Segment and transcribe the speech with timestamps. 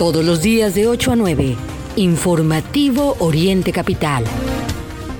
[0.00, 1.56] Todos los días de 8 a 9.
[1.96, 4.24] Informativo Oriente Capital.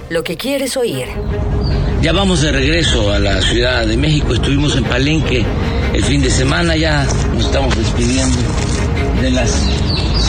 [0.09, 1.05] Lo que quieres oír.
[2.01, 4.33] Ya vamos de regreso a la Ciudad de México.
[4.33, 5.45] Estuvimos en Palenque
[5.93, 6.77] el fin de semana.
[6.77, 8.39] Ya nos estamos despidiendo
[9.21, 9.51] de las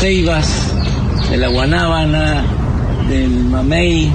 [0.01, 0.49] ceibas,
[1.29, 2.43] de la guanábana,
[3.07, 4.11] del mamey,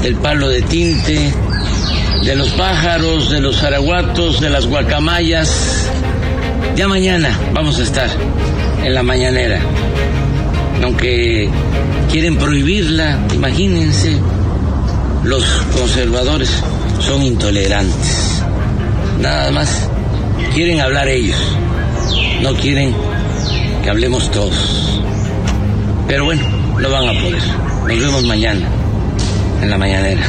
[0.00, 1.30] del palo de tinte,
[2.24, 5.90] de los pájaros, de los araguatos, de las guacamayas.
[6.74, 8.08] Ya mañana vamos a estar
[8.84, 9.60] en la mañanera.
[10.82, 11.48] Aunque
[12.10, 14.18] quieren prohibirla, imagínense,
[15.24, 15.44] los
[15.76, 16.50] conservadores
[17.00, 18.42] son intolerantes.
[19.20, 19.88] Nada más
[20.54, 21.38] quieren hablar ellos,
[22.42, 22.94] no quieren
[23.82, 25.00] que hablemos todos.
[26.08, 26.42] Pero bueno,
[26.78, 27.42] no van a poder.
[27.86, 28.68] Nos vemos mañana,
[29.62, 30.22] en la mañanera.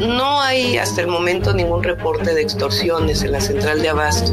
[0.00, 4.32] Eh, no hay hasta el momento ningún reporte de extorsiones en la central de abasto.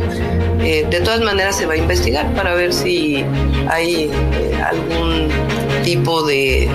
[0.61, 3.25] Eh, de todas maneras se va a investigar para ver si
[3.69, 5.29] hay eh, algún
[5.83, 6.69] tipo de,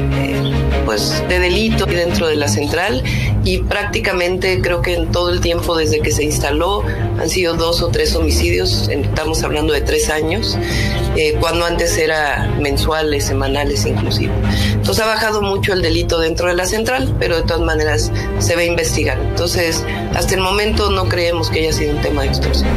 [0.84, 3.05] pues, de delito dentro de la central
[3.44, 6.83] y prácticamente creo que en todo el tiempo desde que se instaló
[7.20, 10.58] han sido dos o tres homicidios, estamos hablando de tres años,
[11.41, 14.33] cuando antes era mensuales, semanales inclusive.
[14.87, 18.55] Entonces ha bajado mucho el delito dentro de la central, pero de todas maneras se
[18.62, 19.19] a investigar.
[19.19, 19.84] Entonces,
[20.15, 22.70] hasta el momento no creemos que haya sido un tema de extorsión.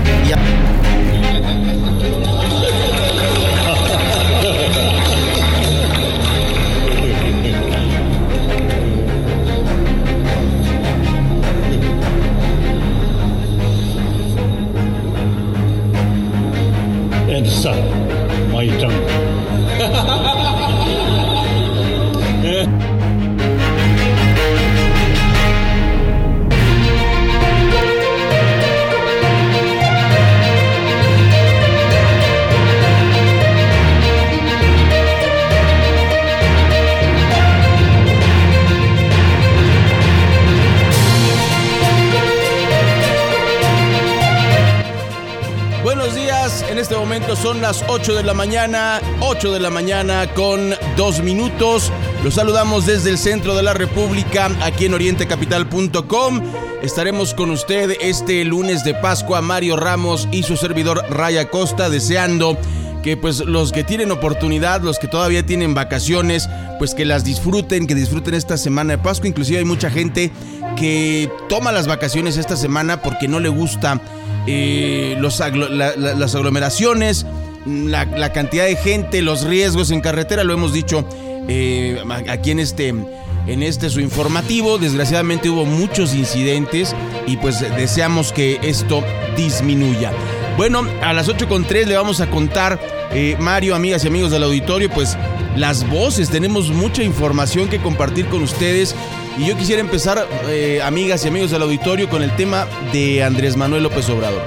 [47.69, 51.91] Las 8 de la mañana, 8 de la mañana con 2 minutos.
[52.23, 56.41] Los saludamos desde el centro de la República, aquí en orientecapital.com.
[56.81, 62.57] Estaremos con usted este lunes de Pascua, Mario Ramos y su servidor Raya Costa, deseando
[63.03, 66.49] que pues los que tienen oportunidad, los que todavía tienen vacaciones,
[66.79, 69.29] pues que las disfruten, que disfruten esta semana de Pascua.
[69.29, 70.31] Inclusive hay mucha gente
[70.75, 74.01] que toma las vacaciones esta semana porque no le gusta
[74.47, 77.25] eh, los las aglomeraciones,
[77.69, 81.07] la, cantidad de gente, los riesgos en carretera, lo hemos dicho
[81.47, 84.77] eh, aquí en este, en este su informativo.
[84.77, 86.95] Desgraciadamente hubo muchos incidentes
[87.27, 89.03] y pues deseamos que esto
[89.35, 90.11] disminuya.
[90.57, 92.79] Bueno, a las 8.3 le vamos a contar,
[93.13, 95.17] eh, Mario, amigas y amigos del auditorio, pues
[95.55, 98.95] las voces, tenemos mucha información que compartir con ustedes
[99.37, 103.55] y yo quisiera empezar, eh, amigas y amigos del auditorio, con el tema de Andrés
[103.55, 104.41] Manuel López Obrador.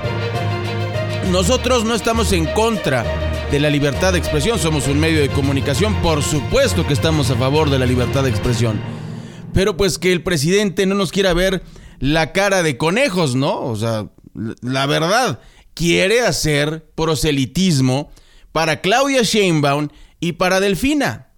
[1.30, 3.04] Nosotros no estamos en contra
[3.50, 7.36] de la libertad de expresión, somos un medio de comunicación, por supuesto que estamos a
[7.36, 8.80] favor de la libertad de expresión.
[9.54, 11.62] Pero pues que el presidente no nos quiera ver
[12.00, 13.60] la cara de conejos, ¿no?
[13.60, 14.08] O sea,
[14.62, 15.40] la verdad,
[15.74, 18.10] quiere hacer proselitismo
[18.50, 19.88] para Claudia Sheinbaum
[20.20, 21.28] y para Delfina.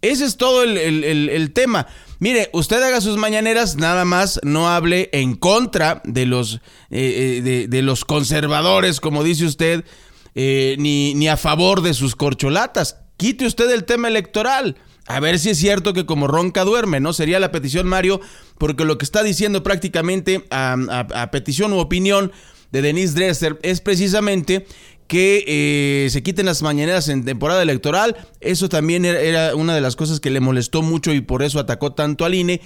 [0.00, 1.86] Ese es todo el, el tema.
[2.20, 6.56] Mire, usted haga sus mañaneras, nada más no hable en contra de los,
[6.90, 9.84] eh, eh, de, los conservadores, como dice usted,
[10.34, 12.98] eh, ni, ni a favor de sus corcholatas.
[13.16, 14.76] Quite usted el tema electoral.
[15.06, 17.12] A ver si es cierto que como ronca duerme, ¿no?
[17.12, 18.20] Sería la petición, Mario,
[18.58, 20.74] porque lo que está diciendo prácticamente a,
[21.14, 22.30] a petición u opinión
[22.72, 24.66] de Denise Dresser es precisamente
[25.08, 28.16] que eh, se quiten las mañaneras en temporada electoral.
[28.40, 31.94] Eso también era, una de las cosas que le molestó mucho y por eso atacó
[31.94, 32.60] tanto al INE.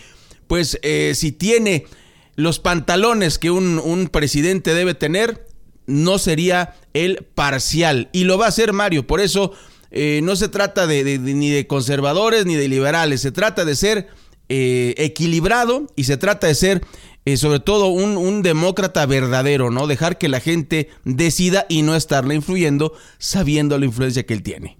[0.48, 1.86] Pues eh, si tiene
[2.34, 5.47] los pantalones que un, presidente debe tener,
[5.87, 8.11] no sería el parcial.
[8.12, 9.06] Y lo va a hacer Mario.
[9.06, 9.52] Por eso
[9.93, 13.20] eh, no se trata de, ni de conservadores ni de liberales.
[13.20, 14.08] Se trata de ser
[14.49, 16.82] equilibrado y se trata de ser
[17.24, 19.86] eh, sobre todo un, demócrata verdadero, ¿no?
[19.86, 24.78] Dejar que la gente decida y no estarle influyendo sabiendo la influencia que él tiene.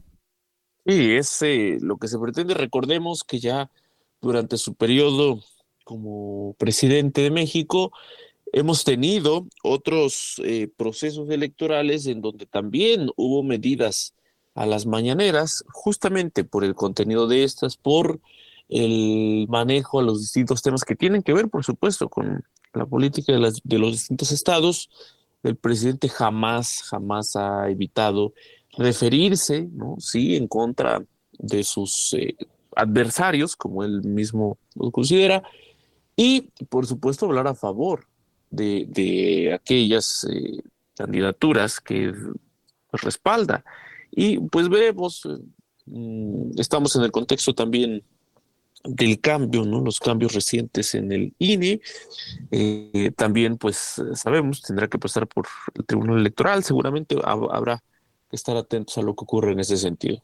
[0.85, 2.55] Sí, es eh, lo que se pretende.
[2.55, 3.71] Recordemos que ya
[4.21, 5.41] durante su periodo
[5.85, 7.93] como presidente de México
[8.53, 14.15] hemos tenido otros eh, procesos electorales en donde también hubo medidas
[14.55, 18.21] a las mañaneras, justamente por el contenido de estas, por
[18.73, 22.43] el manejo a los distintos temas que tienen que ver, por supuesto, con
[22.73, 24.89] la política de, los distintos estados
[25.43, 28.33] el presidente jamás, jamás ha evitado
[28.79, 29.97] referirse, ¿no?
[29.99, 32.37] Sí, en contra de sus eh,
[32.75, 35.43] adversarios, como él mismo lo considera,
[36.17, 38.07] y por supuesto hablar a favor
[38.51, 40.63] de, aquellas eh,
[40.97, 42.15] candidaturas que
[42.93, 43.65] respalda.
[44.11, 45.29] Y pues veremos,
[45.87, 48.03] mm, estamos en el contexto también
[48.85, 49.81] del cambio, ¿no?
[49.81, 51.81] Los cambios recientes en el INE.
[52.51, 56.65] Eh, también, pues, sabemos, tendrá que pasar por el Tribunal Electoral.
[56.65, 57.83] Seguramente habrá
[58.29, 60.23] que estar atentos a lo que ocurre en ese sentido.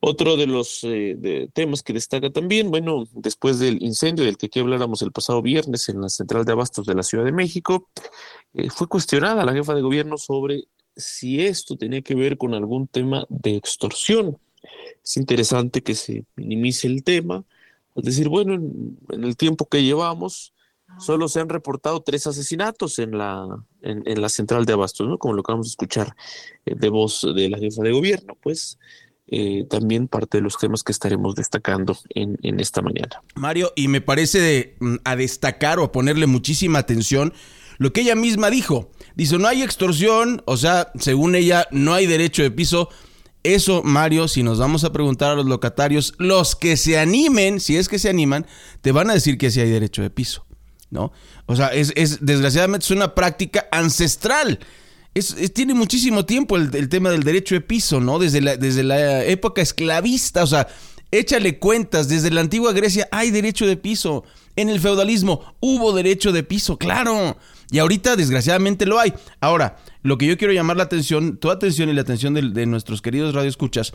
[0.00, 4.60] Otro de los eh, temas que destaca también, bueno, después del incendio del que aquí
[4.60, 7.88] habláramos el pasado viernes en la central de abastos de la Ciudad de México,
[8.54, 10.64] eh, fue cuestionada la jefa de gobierno sobre
[10.94, 14.38] si esto tenía que ver con algún tema de extorsión.
[15.02, 17.44] Es interesante que se minimice el tema,
[17.96, 20.52] es decir, bueno, en, el tiempo que llevamos,
[20.98, 23.46] solo se han reportado tres asesinatos en la,
[23.82, 25.18] en, la central de abastos, ¿no?
[25.18, 26.14] Como lo acabamos de escuchar
[26.64, 28.78] eh, de voz de la jefa de gobierno, pues
[29.26, 33.22] eh, también parte de los temas que estaremos destacando en, en esta mañana.
[33.34, 37.32] Mario, y me parece mm, a destacar o a ponerle muchísima atención
[37.78, 38.90] lo que ella misma dijo.
[39.14, 42.88] Dice, no hay extorsión, o sea, según ella, no hay derecho de piso.
[43.54, 47.76] Eso, Mario, si nos vamos a preguntar a los locatarios, los que se animen, si
[47.76, 48.46] es que se animan,
[48.80, 50.44] te van a decir que sí hay derecho de piso,
[50.90, 51.12] ¿no?
[51.46, 54.58] O sea, es, es desgraciadamente es una práctica ancestral
[55.54, 58.18] tiene muchísimo tiempo el, tema del derecho de piso, ¿no?
[58.18, 60.68] Desde la, desde la época esclavista, o sea,
[61.10, 64.24] échale cuentas, desde la antigua Grecia hay derecho de piso.
[64.56, 67.36] En el feudalismo hubo derecho de piso, claro.
[67.70, 69.12] Y ahorita, desgraciadamente, lo hay.
[69.40, 73.02] Ahora, lo que yo quiero llamar la atención, toda atención y la atención de, nuestros
[73.02, 73.92] queridos radioescuchas,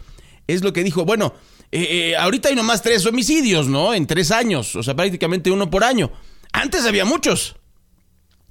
[0.47, 1.33] es lo que dijo, bueno,
[1.71, 3.93] eh, eh, ahorita hay nomás tres homicidios, ¿no?
[3.93, 6.11] En tres años, o sea, prácticamente uno por año.
[6.51, 7.55] Antes había muchos.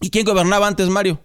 [0.00, 1.20] ¿Y quién gobernaba antes, Mario?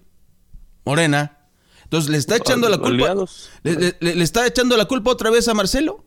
[0.83, 1.49] Morena.
[1.83, 3.15] Entonces, ¿le está echando la culpa?
[3.63, 6.03] Le, está echando la culpa otra vez a Marcelo?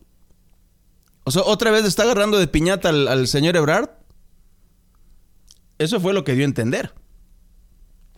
[1.23, 3.89] O sea, ¿otra vez le está agarrando de piñata al, señor Ebrard?
[5.77, 6.93] Eso fue lo que dio a entender.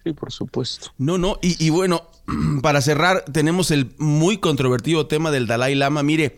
[0.03, 0.91] Sí, por supuesto.
[0.97, 2.07] No, no, y, y, bueno,
[2.61, 6.03] para cerrar, tenemos el muy controvertido tema del Dalai Lama.
[6.03, 6.37] Mire,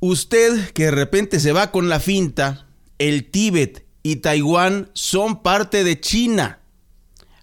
[0.00, 2.66] usted que de repente se va con la finta,
[2.98, 6.60] el Tíbet y Taiwán son parte de China.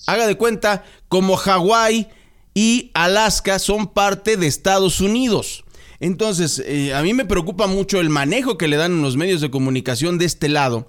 [0.06, 2.09] Haga de cuenta como Hawái
[2.53, 5.63] y Alaska son parte de Estados Unidos.
[6.00, 9.51] Entonces, eh, a mí me preocupa mucho el manejo que le dan los medios de
[9.51, 10.88] comunicación de este lado,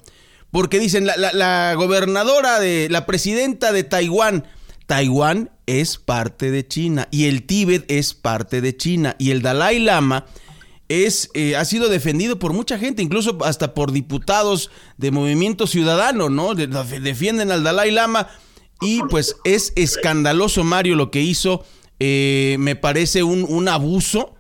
[0.54, 4.44] porque dicen, la, gobernadora de, la presidenta de Taiwán,
[4.86, 9.80] Taiwán es parte de China y el Tíbet es parte de China y el Dalai
[9.80, 10.26] Lama
[10.88, 16.30] es, eh, ha sido defendido por mucha gente, incluso hasta por diputados de Movimiento Ciudadano,
[16.30, 16.54] ¿no?
[16.54, 18.28] defienden al Dalai Lama
[18.80, 21.64] y pues es escandaloso, Mario, lo que hizo.
[21.98, 24.33] Eh, me parece un, abuso.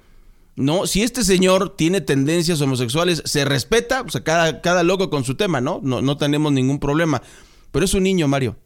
[0.56, 0.86] ¿No?
[0.86, 5.34] Si este señor tiene tendencias homosexuales, se respeta, o sea, cada, cada loco con su
[5.34, 5.80] tema, ¿no?
[5.82, 6.02] ¿no?
[6.02, 7.22] No tenemos ningún problema.
[7.70, 8.56] Pero es un niño, Mario.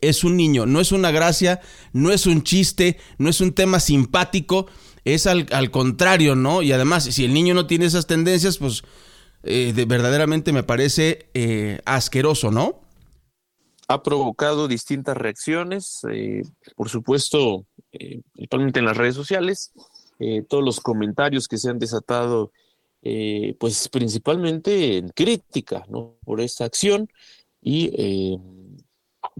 [0.00, 1.60] Es un niño, no es una gracia,
[1.92, 4.66] no es un chiste, no es un tema simpático,
[5.04, 6.62] es al, contrario, ¿no?
[6.62, 8.82] Y además, si el niño no tiene esas tendencias, pues
[9.42, 12.80] eh, verdaderamente me parece eh, asqueroso, ¿no?
[13.88, 16.42] ha provocado distintas reacciones, eh,
[16.76, 19.72] por supuesto, principalmente en las redes sociales,
[20.20, 22.52] eh, todos los comentarios que se han desatado,
[23.58, 26.16] pues principalmente en crítica ¿no?
[26.22, 27.08] por esta acción
[27.62, 28.38] y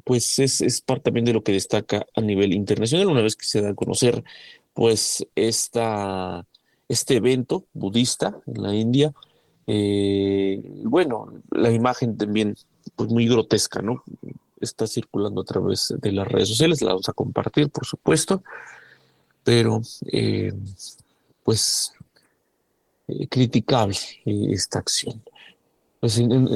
[0.03, 3.45] pues es, es, parte también de lo que destaca a nivel internacional una vez que
[3.45, 4.25] se da a conocer
[4.73, 6.47] pues esta,
[6.89, 9.13] este evento budista en la India.
[10.85, 12.57] bueno, la imagen también
[12.97, 14.03] pues muy grotesca, ¿no?
[14.61, 18.43] Está circulando a través de las redes sociales, la vamos a compartir, por supuesto,
[19.45, 19.83] pero
[20.13, 20.53] eh,
[21.43, 21.93] pues
[23.09, 25.23] eh, criticable eh, esta acción.
[26.01, 26.49] Pues en,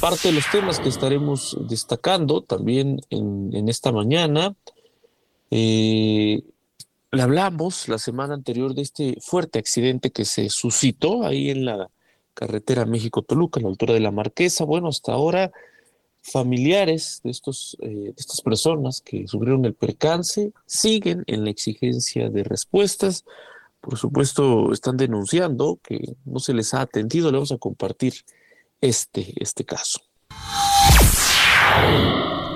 [0.00, 4.54] parte de los temas que estaremos destacando también en, esta mañana,
[5.50, 6.42] le
[7.12, 11.90] hablamos la semana anterior de este fuerte accidente que se suscitó ahí en la
[12.32, 14.64] carretera México-Toluca, a la altura de la Marquesa.
[14.64, 15.52] Bueno, hasta ahora
[16.30, 22.30] familiares de, estos, eh, de estas personas que sufrieron el percance siguen en la exigencia
[22.30, 23.24] de respuestas.
[23.80, 27.30] Por supuesto, están denunciando que no se les ha atendido.
[27.30, 28.14] Le vamos a compartir
[28.80, 30.00] este, este caso.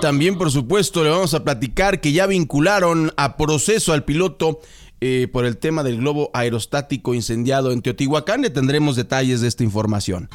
[0.01, 4.61] También, por supuesto, le vamos a platicar que ya vincularon a proceso al piloto
[5.01, 8.43] eh, por el tema del globo aerostático incendiado en Teotihuacán.
[8.43, 10.29] Le tendremos detalles de esta información.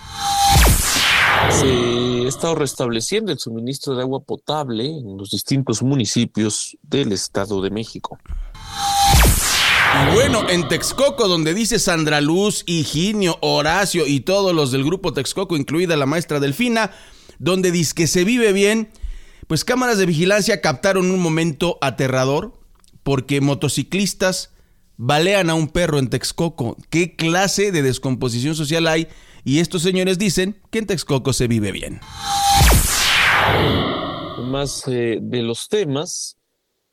[1.51, 7.61] Se ha estado restableciendo el suministro de agua potable en los distintos municipios del Estado
[7.61, 8.19] de México.
[9.95, 15.13] Y bueno, en Texcoco, donde dice Sandra Luz, Higinio, Horacio y todos los del grupo
[15.13, 16.91] Texcoco, incluida la maestra Delfina,
[17.39, 18.89] donde dice que se vive bien,
[19.47, 22.53] pues cámaras de vigilancia captaron un momento aterrador
[23.03, 24.51] porque motociclistas
[24.97, 26.75] balean a un perro en Texcoco.
[26.89, 29.07] ¿Qué clase de descomposición social hay?
[29.47, 32.01] Y estos señores dicen que en Texcoco se vive bien.
[34.43, 36.35] Más eh, de los temas,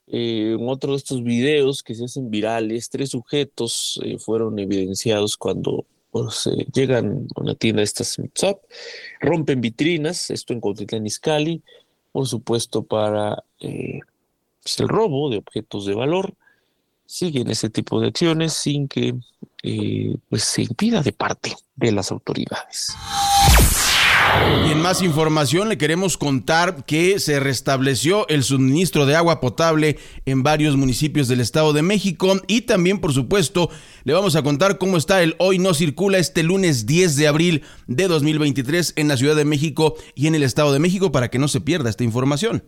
[0.06, 5.36] eh, en otro de estos videos que se hacen virales, tres sujetos eh, fueron evidenciados
[5.36, 8.62] cuando pues, llegan a una tienda de estas WhatsApp,
[9.20, 11.60] rompen vitrinas, esto en Cuautitlán Izcalli,
[12.12, 16.36] por supuesto para pues, el robo de objetos de valor,
[17.06, 19.14] siguen ese tipo de acciones sin que
[19.62, 22.94] eh, pues se impida de parte de las autoridades.
[24.66, 29.98] Y en más información le queremos contar que se restableció el suministro de agua potable
[30.24, 33.70] en varios municipios del Estado de México y también por supuesto
[34.04, 37.62] le vamos a contar cómo está el Hoy No Circula este lunes 10 de abril
[37.86, 41.38] de 2023 en la Ciudad de México y en el Estado de México para que
[41.38, 42.64] no se pierda esta información.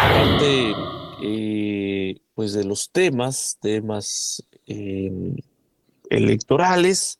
[0.00, 0.74] Aparte,
[1.22, 5.34] eh, pues de los temas, temas em,
[6.10, 7.18] electorales,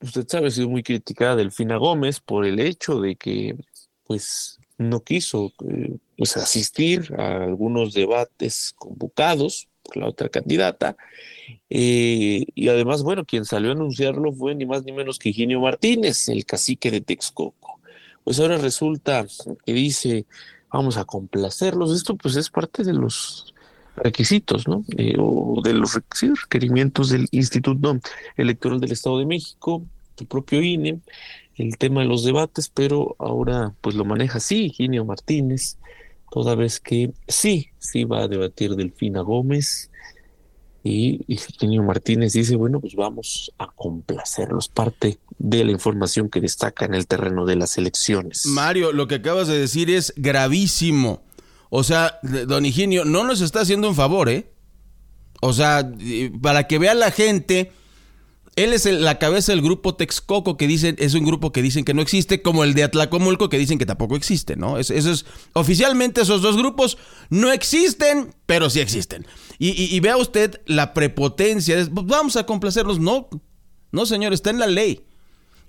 [0.00, 3.56] usted sabe, ha sido muy criticada Delfina Gómez por el hecho de que,
[4.04, 10.96] pues, no quiso eh, pues, asistir a algunos debates convocados por la otra candidata.
[11.68, 15.58] Eh, y además, bueno, quien salió a anunciarlo fue ni más ni menos que Higinio
[15.60, 17.80] Martínez, el cacique de Texcoco.
[18.22, 19.26] Pues ahora resulta
[19.64, 20.26] que dice,
[20.72, 21.90] vamos a complacerlos.
[21.90, 23.52] Esto pues es parte de los
[23.96, 24.84] requisitos, ¿no?
[24.96, 27.98] Eh, o de los requerimientos del Instituto
[28.36, 29.84] Electoral del Estado de México,
[30.16, 31.00] su propio INE,
[31.56, 35.78] el tema de los debates, pero ahora pues lo maneja así Ginio Martínez,
[36.30, 39.90] toda vez que sí, sí va a debatir Delfina Gómez,
[40.88, 46.84] y Eugenio Martínez dice, bueno, pues vamos a complacerlos, parte de la información que destaca
[46.84, 48.46] en el terreno de las elecciones.
[48.46, 51.22] Mario, lo que acabas de decir es gravísimo.
[51.70, 54.52] O sea, don Higinio no nos está haciendo un favor, ¿eh?
[55.40, 55.90] O sea,
[56.40, 57.72] para que vea la gente
[58.56, 61.92] él es la cabeza del grupo Texcoco que dicen, es un grupo que dicen que
[61.92, 64.78] no existe, como el de Atlacomulco que dicen que tampoco existe, ¿no?
[64.78, 66.96] eso es, oficialmente esos dos grupos
[67.28, 69.26] no existen, pero sí existen.
[69.58, 73.28] Y, vea usted la prepotencia, pues vamos a complacerlos, no,
[73.92, 75.04] no señor, está en la ley.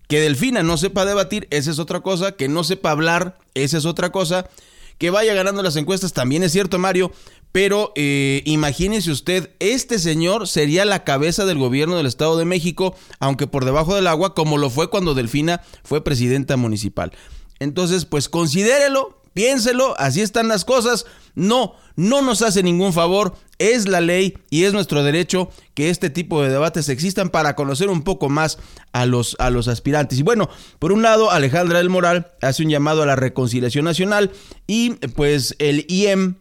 [0.07, 3.85] Que Delfina no sepa debatir, esa es otra cosa, que no sepa hablar, esa es
[3.85, 4.49] otra cosa,
[4.97, 7.11] que vaya ganando las encuestas, también es cierto Mario,
[7.51, 12.95] pero eh, imagínese usted, este señor sería la cabeza del gobierno del Estado de México,
[13.19, 17.11] aunque por debajo del agua, como lo fue cuando Delfina fue presidenta municipal.
[17.59, 21.05] Entonces, pues considérelo, piénselo, así están las cosas.
[21.35, 26.09] No, no nos hace ningún favor, es la ley y es nuestro derecho que este
[26.09, 28.57] tipo de debates existan para conocer un poco más
[28.93, 30.17] a los, a los aspirantes.
[30.17, 34.31] Y bueno, por un lado, Alejandra del Moral hace un llamado a la reconciliación nacional
[34.65, 36.37] y pues el IEM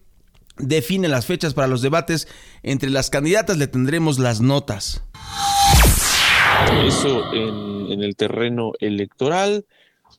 [0.57, 2.29] define las fechas para los debates.
[2.63, 5.03] Entre las candidatas le tendremos las notas.
[6.83, 9.67] Eso en, el terreno electoral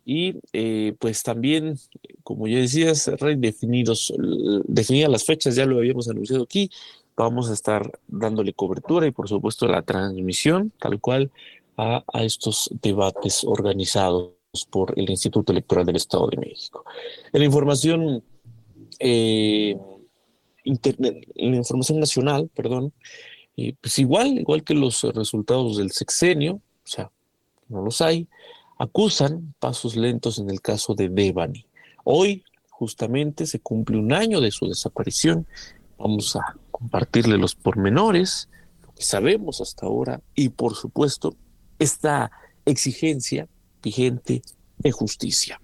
[0.09, 1.77] y eh, pues también,
[2.23, 4.13] como ya decías, redefinidos,
[4.63, 6.71] definidas las fechas, ya lo habíamos anunciado aquí,
[7.17, 11.29] vamos a estar dándole cobertura y por supuesto la transmisión tal cual
[11.75, 14.31] a, estos debates organizados
[14.69, 16.85] por el Instituto Electoral del Estado de México.
[17.33, 18.23] En la información
[18.99, 19.75] eh,
[20.63, 22.93] la información nacional, perdón,
[23.81, 27.11] pues igual, igual que los resultados del sexenio, o sea,
[27.67, 28.27] no los hay,
[28.79, 31.65] acusan pasos lentos en el caso de Devani.
[32.03, 35.47] Hoy, justamente, se cumple un año de su desaparición.
[35.97, 38.49] Vamos a compartirle los pormenores,
[38.83, 41.35] lo que sabemos hasta ahora y, por supuesto,
[41.79, 42.31] esta
[42.65, 43.47] exigencia
[43.81, 44.41] vigente
[44.77, 45.59] de justicia.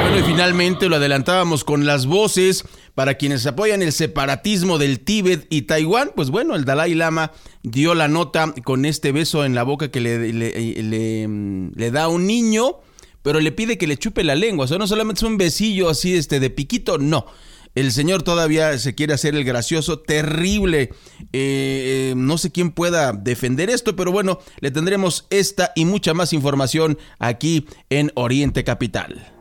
[0.00, 2.64] Bueno, y finalmente lo adelantábamos con las voces
[2.94, 6.12] para quienes apoyan el separatismo del Tíbet y Taiwán.
[6.14, 7.32] Pues bueno, el Dalai Lama
[7.62, 12.26] dio la nota con este beso en la boca que le, le, da a un
[12.26, 12.80] niño,
[13.22, 14.66] pero le pide que le chupe la lengua.
[14.66, 17.26] O sea, no solamente es un besillo así este, de piquito, no.
[17.74, 20.90] El señor todavía se quiere hacer el gracioso, terrible.
[21.32, 26.12] Eh, eh, no sé quién pueda defender esto, pero bueno, le tendremos esta y mucha
[26.12, 29.31] más información aquí en Oriente Capital.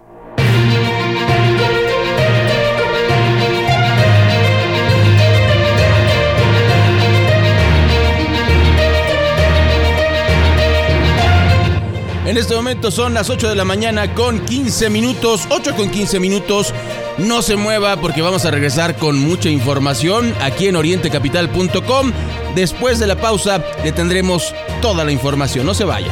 [12.32, 16.18] En este momento son las 8 de la mañana con 15 minutos, 8 con 15
[16.22, 16.74] minutos.
[17.18, 22.14] No se mueva porque vamos a regresar con mucha información aquí en orientecapital.com.
[22.56, 26.08] Después de la pausa le tendremos toda la información, no se vaya.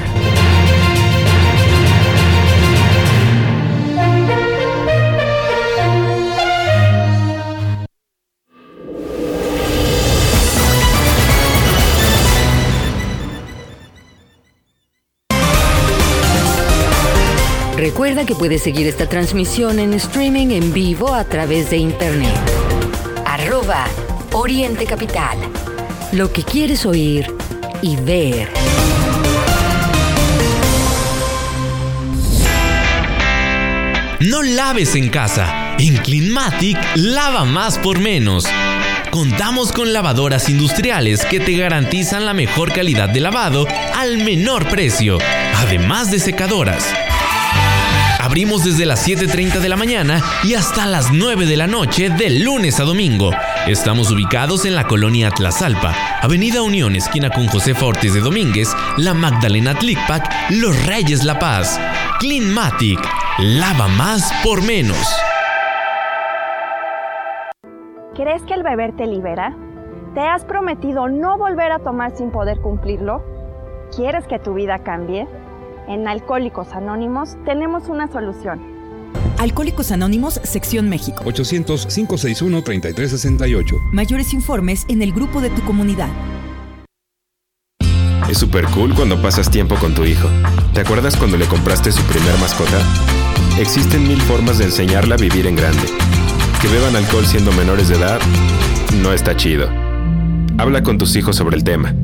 [17.99, 22.33] Recuerda que puedes seguir esta transmisión en streaming en vivo a través de internet.
[23.25, 23.87] Arroba
[24.31, 25.37] Oriente Capital.
[26.13, 27.27] Lo que quieres oír
[27.81, 28.47] y ver.
[34.21, 35.75] No laves en casa.
[35.77, 38.45] En Cleanmatic lava más por menos.
[39.11, 45.17] Contamos con lavadoras industriales que te garantizan la mejor calidad de lavado al menor precio,
[45.57, 46.85] además de secadoras.
[48.29, 52.29] Abrimos desde las 7.30 de la mañana y hasta las 9 de la noche de
[52.29, 53.31] lunes a domingo.
[53.65, 59.15] Estamos ubicados en la colonia Tlazalpa, Avenida Unión, esquina con José Fortes de Domínguez, La
[59.15, 61.81] Magdalena Tlicpac, Los Reyes La Paz.
[62.19, 62.99] Cleanmatic,
[63.39, 65.07] lava más por menos.
[68.13, 69.57] ¿Crees que el beber te libera?
[70.13, 73.23] ¿Te has prometido no volver a tomar sin poder cumplirlo?
[73.95, 75.27] ¿Quieres que tu vida cambie?
[75.89, 78.61] En Alcohólicos Anónimos tenemos una solución.
[79.39, 81.23] Alcohólicos Anónimos, Sección México.
[81.23, 83.75] 800-561-3368.
[83.91, 86.09] Mayores informes en el grupo de tu comunidad.
[88.29, 90.27] Es súper cool cuando pasas tiempo con tu hijo.
[90.75, 92.77] ¿Te acuerdas cuando le compraste su primer mascota?
[93.59, 95.87] Existen mil formas de enseñarla a vivir en grande.
[96.61, 98.19] Que beban alcohol siendo menores de edad
[99.01, 99.67] no está chido.
[100.59, 101.95] Habla con tus hijos sobre el tema.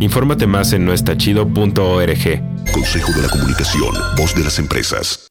[0.00, 2.47] Infórmate más en noestachido.org.
[2.72, 5.28] Consejo de la Comunicación, voz de las empresas.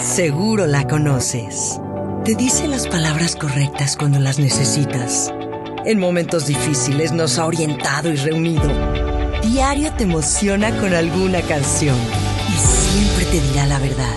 [0.00, 1.80] Seguro la conoces.
[2.24, 5.32] Te dice las palabras correctas cuando las necesitas.
[5.84, 8.70] En momentos difíciles nos ha orientado y reunido.
[9.42, 11.96] Diario te emociona con alguna canción
[12.48, 14.16] y siempre te dirá la verdad.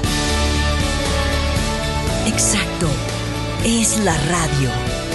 [2.27, 2.87] Exacto,
[3.63, 4.69] es la radio.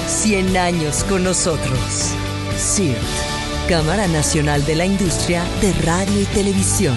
[0.06, 2.14] 100 años con nosotros.
[2.56, 2.98] CIRT,
[3.70, 6.96] Cámara Nacional de la Industria de Radio y Televisión.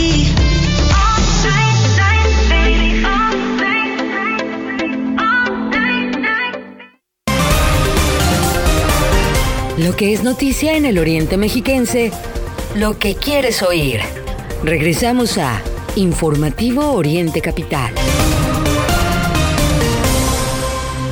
[9.83, 12.11] Lo que es noticia en el Oriente Mexiquense,
[12.75, 13.99] lo que quieres oír.
[14.63, 15.59] Regresamos a
[15.95, 17.91] Informativo Oriente Capital.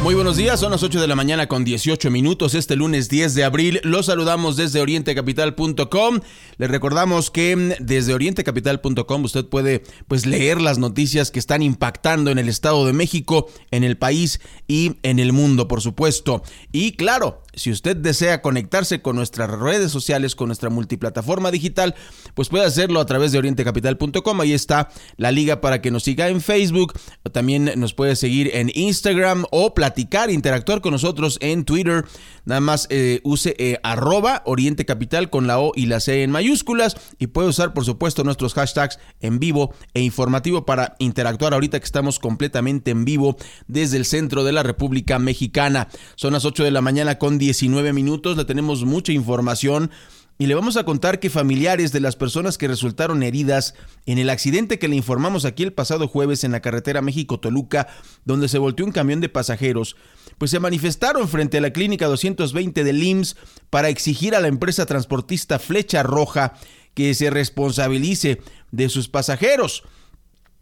[0.03, 3.35] Muy buenos días, son las 8 de la mañana con 18 minutos este lunes 10
[3.35, 3.81] de abril.
[3.83, 6.19] Los saludamos desde orientecapital.com.
[6.57, 12.37] Les recordamos que desde orientecapital.com usted puede pues leer las noticias que están impactando en
[12.37, 16.43] el Estado de México, en el país y en el mundo, por supuesto.
[16.71, 21.93] Y claro, si usted desea conectarse con nuestras redes sociales, con nuestra multiplataforma digital,
[22.33, 24.41] pues puede hacerlo a través de orientecapital.com.
[24.41, 26.93] Ahí está la liga para que nos siga en Facebook.
[27.31, 32.05] También nos puede seguir en Instagram o platicar, interactuar con nosotros en Twitter.
[32.45, 36.31] Nada más eh, use eh, arroba Oriente Capital con la O y la C en
[36.31, 36.95] mayúsculas.
[37.19, 41.85] Y puede usar, por supuesto, nuestros hashtags en vivo e informativo para interactuar ahorita que
[41.85, 43.35] estamos completamente en vivo
[43.67, 45.89] desde el centro de la República Mexicana.
[46.15, 49.89] Son las 8 de la mañana con 19 minutos, le tenemos mucha información
[50.37, 53.73] y le vamos a contar que familiares de las personas que resultaron heridas
[54.05, 57.87] en el accidente que le informamos aquí el pasado jueves en la carretera México-Toluca,
[58.23, 59.95] donde se volteó un camión de pasajeros,
[60.37, 63.35] pues se manifestaron frente a la clínica 220 del IMSS
[63.71, 66.53] para exigir a la empresa transportista Flecha Roja
[66.93, 69.83] que se responsabilice de sus pasajeros.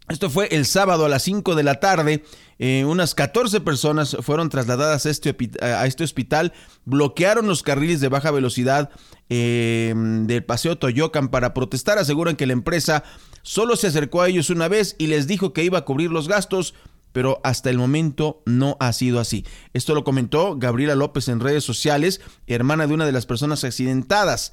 [0.08, 2.24] Esto fue el sábado a las 5 de la tarde.
[2.58, 6.52] Eh, unas 14 personas fueron trasladadas a este, a este, hospital,
[6.86, 8.90] bloquearon los carriles de baja velocidad
[9.28, 11.98] eh, del Paseo Toyocan para protestar.
[11.98, 13.04] Aseguran que la empresa
[13.42, 16.26] solo se acercó a ellos una vez y les dijo que iba a cubrir los
[16.26, 16.74] gastos,
[17.12, 19.44] pero hasta el momento no ha sido así.
[19.74, 24.52] Esto lo comentó Gabriela López en redes sociales, hermana de una de las personas accidentadas.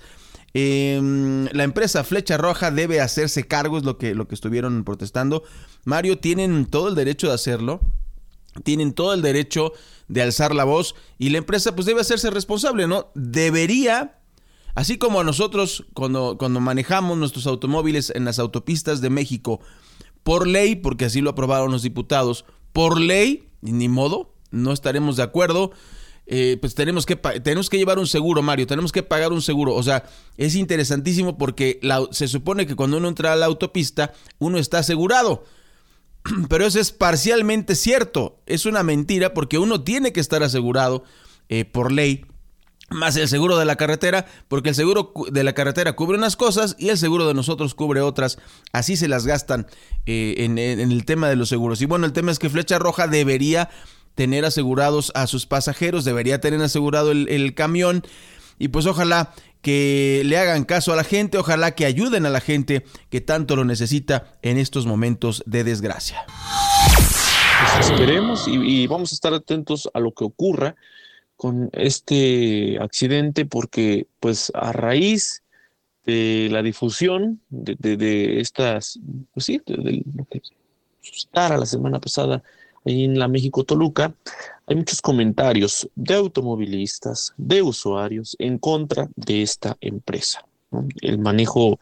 [0.57, 5.43] Em, la empresa Flecha Roja debe hacerse cargo, es lo que, lo que estuvieron protestando.
[5.83, 7.81] Mario, tienen todo el derecho de hacerlo,
[8.63, 9.73] tienen todo el derecho
[10.07, 13.11] de alzar la voz y la empresa pues debe hacerse responsable, ¿no?
[13.15, 14.17] Debería,
[14.75, 19.59] así como a nosotros cuando, cuando manejamos nuestros automóviles en las autopistas de México,
[20.23, 25.23] por ley, porque así lo aprobaron los diputados, por ley, ni modo, no estaremos de
[25.23, 25.73] acuerdo.
[26.27, 29.75] Eh, pues tenemos que, tenemos que llevar un seguro, Mario, tenemos que pagar un seguro.
[29.75, 30.05] O sea,
[30.37, 31.79] es interesantísimo porque
[32.11, 35.43] se supone que cuando uno entra a la autopista, uno está asegurado.
[36.49, 38.41] Pero eso es parcialmente cierto.
[38.45, 41.03] Es una mentira porque uno tiene que estar asegurado
[41.49, 42.25] eh, por ley.
[42.91, 46.75] Más el seguro de la carretera, porque el seguro de la carretera cubre unas cosas
[46.77, 48.37] y el seguro de nosotros cubre otras.
[48.73, 49.65] Así se las gastan
[50.05, 51.81] eh, en, el tema de los seguros.
[51.81, 53.69] Y bueno, el tema es que Flecha Roja debería
[54.15, 58.03] tener asegurados a sus pasajeros, debería tener asegurado el, camión.
[58.57, 62.39] Y pues ojalá que le hagan caso a la gente, ojalá que ayuden a la
[62.39, 66.25] gente que tanto lo necesita en estos momentos de desgracia.
[67.75, 70.75] Pues esperemos y, vamos a estar atentos a lo que ocurra
[71.35, 75.43] con este accidente porque pues a raíz
[76.05, 78.99] de la difusión de, estas,
[79.33, 80.41] pues sí, de, lo que
[81.01, 82.43] suscitara la semana pasada
[82.85, 84.13] en la México Toluca,
[84.67, 90.45] hay muchos comentarios de automovilistas, de usuarios en contra de esta empresa.
[91.01, 91.79] El manejo,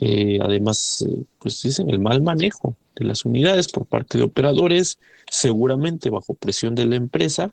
[0.00, 4.98] eh, además, eh, pues dicen el mal manejo de las unidades por parte de operadores,
[5.30, 7.50] seguramente bajo presión de la empresa,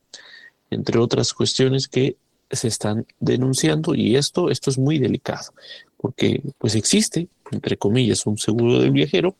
[0.69, 2.17] entre otras cuestiones que
[2.49, 5.53] se están denunciando y esto, esto es muy delicado
[6.01, 9.35] porque pues existe, entre comillas, un seguro del viajero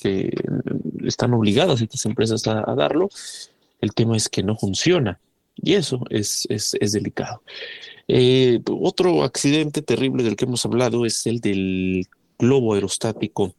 [0.00, 0.30] que
[1.04, 3.08] están obligadas estas empresas a, darlo.
[3.80, 5.20] El tema es que no funciona
[5.56, 7.42] y eso es, es, delicado.
[8.06, 12.06] Eh, otro accidente terrible del que hemos hablado es el del
[12.38, 13.54] globo aerostático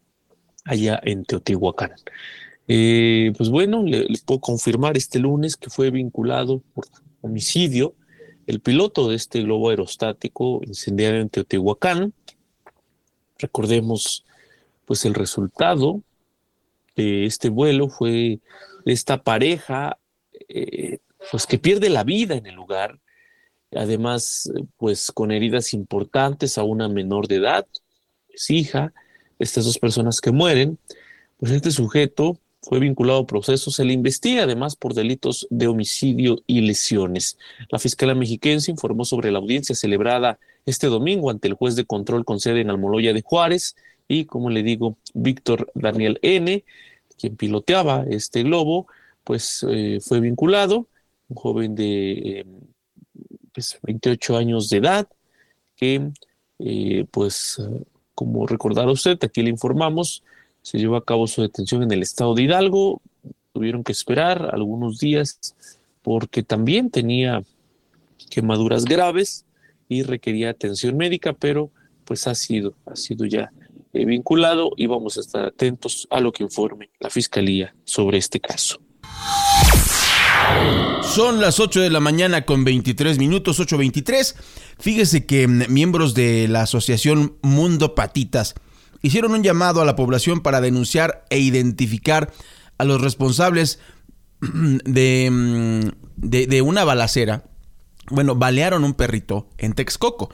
[0.66, 1.92] allá en Teotihuacán.
[2.68, 6.86] Eh, pues bueno, le, puedo confirmar este lunes que fue vinculado por
[7.22, 7.96] homicidio
[8.46, 12.14] el piloto de este globo aerostático incendiario en Teotihuacán.
[13.38, 14.26] Recordemos
[14.86, 16.02] pues el resultado
[17.00, 18.40] este vuelo fue
[18.86, 19.98] esta pareja
[20.48, 21.00] eh,
[21.32, 23.00] pues que pierde la vida en el lugar,
[23.72, 27.68] además pues con heridas importantes a una menor de edad,
[28.34, 28.94] es hija,
[29.38, 30.78] estas dos personas que mueren,
[31.38, 36.38] pues este sujeto fue vinculado a procesos, se le investiga además por delitos de homicidio
[36.46, 37.38] y lesiones.
[37.70, 42.26] La Fiscalía Mexiquense informó sobre la audiencia celebrada este domingo ante el juez de control
[42.26, 43.76] con sede en Almoloya de Juárez
[44.08, 46.64] y, como le digo, Víctor Daniel N.,
[47.20, 48.88] quien piloteaba este globo,
[49.24, 50.88] pues eh, fue vinculado,
[51.28, 52.46] un joven de
[53.84, 55.08] 28 pues, años de edad,
[55.76, 56.12] que
[56.60, 57.62] eh, pues
[58.16, 60.24] como recordará usted, aquí le informamos,
[60.62, 63.02] se llevó a cabo su detención en el estado de Hidalgo,
[63.54, 65.56] tuvieron que esperar algunos días
[66.02, 67.44] porque también tenía
[68.30, 69.46] quemaduras graves
[69.88, 71.72] y requería atención médica, pero
[72.06, 73.52] pues ha sido, ha sido ya
[73.94, 78.40] eh, vinculado y vamos a estar atentos a lo que informe la Fiscalía sobre este
[78.40, 78.80] caso.
[81.04, 84.36] Son las 8 de la mañana con 23 minutos, 8.23.
[84.78, 88.56] Fíjese que mm, miembros de la asociación Mundo Patitas
[89.02, 92.32] hicieron un llamado a la población para denunciar e identificar
[92.78, 93.80] a los responsables
[94.42, 97.44] de, mm, de, de una balacera.
[98.12, 100.30] Bueno, balearon un perrito en Texcoco.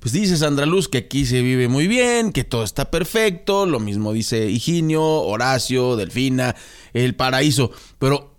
[0.00, 3.80] Pues dice Sandra Luz que aquí se vive muy bien, que todo está perfecto, lo
[3.80, 6.54] mismo dice Higinio, Horacio, Delfina,
[6.92, 7.72] el paraíso.
[7.98, 8.36] Pero,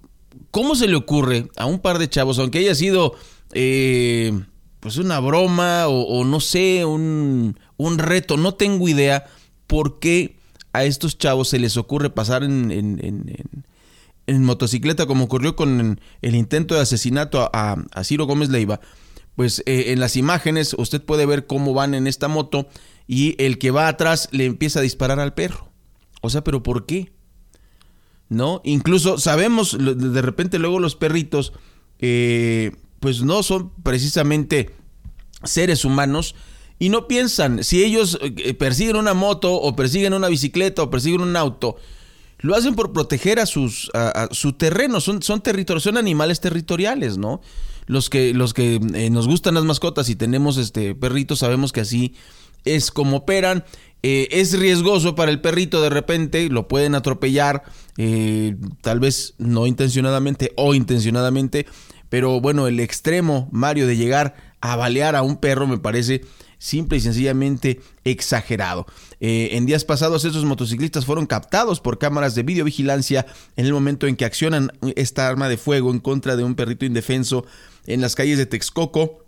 [0.51, 3.13] ¿cómo se le ocurre a un par de chavos, aunque haya sido
[3.51, 4.39] eh,
[4.79, 9.25] pues una broma o, no sé, un, un, reto, no tengo idea
[9.67, 10.37] por qué
[10.71, 16.75] a estos chavos se les ocurre pasar en, en, motocicleta como ocurrió con el intento
[16.75, 18.79] de asesinato a, a Ciro Gómez Leiva?
[19.39, 22.67] Pues eh, en las imágenes usted puede ver cómo van en esta moto
[23.07, 25.71] y el que va atrás le empieza a disparar al perro.
[26.19, 27.13] O sea, pero ¿por qué?
[28.27, 28.59] ¿No?
[28.65, 31.53] Incluso sabemos, de repente luego los perritos,
[31.99, 34.75] eh, pues no son precisamente
[35.45, 36.35] seres humanos
[36.77, 41.21] y no piensan, si ellos eh, persiguen una moto o persiguen una bicicleta o persiguen
[41.21, 41.77] un auto,
[42.39, 45.41] lo hacen por proteger a, sus, a, su terreno, son, son,
[45.79, 47.39] son animales territoriales, ¿no?
[47.89, 51.81] Los que, los que eh, nos gustan las mascotas y tenemos este perritos, sabemos que
[51.81, 52.13] así
[52.63, 53.65] es como operan.
[54.03, 57.63] Eh, es riesgoso para el perrito de repente, lo pueden atropellar,
[57.97, 61.65] eh, tal vez no intencionadamente o intencionadamente,
[62.09, 66.21] pero bueno, el extremo, Mario, de llegar a balear a un perro me parece
[66.59, 68.85] simple y sencillamente exagerado.
[69.21, 73.25] En días pasados estos motociclistas fueron captados por cámaras de videovigilancia
[73.55, 76.85] en el momento en que accionan esta arma de fuego en contra de un perrito
[76.85, 77.45] indefenso
[77.89, 79.25] en las calles de Texcoco,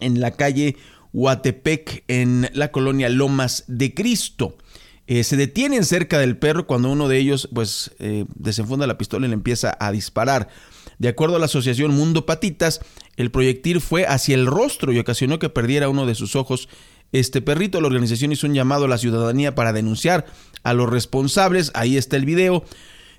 [0.00, 0.76] en la calle
[1.12, 4.56] Huatepec, en la colonia Lomas de Cristo.
[5.06, 9.26] Eh, se detienen cerca del perro cuando uno de ellos pues eh, desenfunda la pistola
[9.26, 10.48] y le empieza a disparar.
[10.98, 12.80] De acuerdo a la asociación Mundo Patitas,
[13.16, 16.68] el proyectil fue hacia el rostro y ocasionó que perdiera uno de sus ojos.
[17.12, 20.26] Este perrito, la organización hizo un llamado a la ciudadanía para denunciar
[20.64, 21.70] a los responsables.
[21.74, 22.64] Ahí está el video.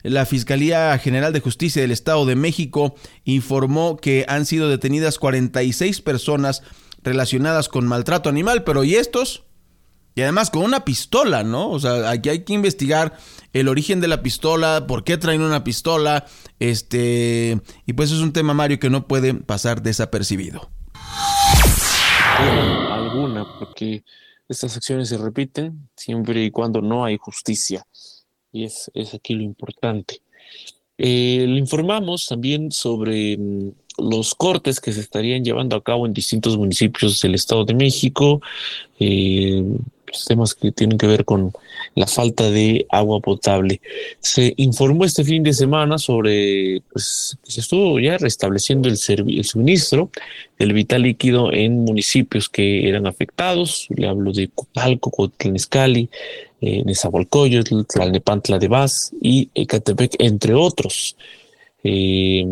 [0.03, 6.01] La Fiscalía General de Justicia del Estado de México informó que han sido detenidas 46
[6.01, 6.63] personas
[7.03, 9.43] relacionadas con maltrato animal, pero ¿y estos?
[10.15, 11.69] Y además con una pistola, ¿no?
[11.69, 13.17] O sea, aquí hay que investigar
[13.53, 16.25] el origen de la pistola, por qué traen una pistola,
[16.59, 20.71] este, y pues es un tema, Mario, que no puede pasar desapercibido.
[22.91, 24.03] Alguna, porque
[24.47, 27.85] estas acciones se repiten siempre y cuando no hay justicia.
[28.57, 30.21] Y es, es aquí lo importante.
[30.97, 36.13] Eh, le informamos también sobre mm, los cortes que se estarían llevando a cabo en
[36.13, 38.41] distintos municipios del Estado de México.
[38.99, 39.63] Eh,
[40.27, 41.51] temas que tienen que ver con
[41.95, 43.81] la falta de agua potable.
[44.19, 50.09] Se informó este fin de semana sobre pues, se estuvo ya restableciendo el, el suministro
[50.57, 53.87] del vital líquido en municipios que eran afectados.
[53.89, 56.09] Le hablo de Copalco, Cotlenzcali,
[56.61, 61.15] eh, Nezahualcóyotl, Tlalnepantla de Vaz y Ecatepec, entre otros.
[61.83, 62.45] Eh,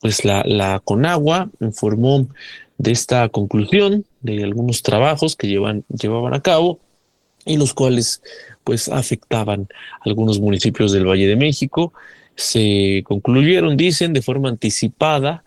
[0.00, 2.28] pues la, la Conagua informó
[2.78, 6.80] de esta conclusión de algunos trabajos que llevan, llevaban a cabo
[7.44, 8.22] y los cuales
[8.64, 9.68] pues afectaban
[10.00, 11.92] a algunos municipios del Valle de México.
[12.34, 15.44] Se concluyeron, dicen, de forma anticipada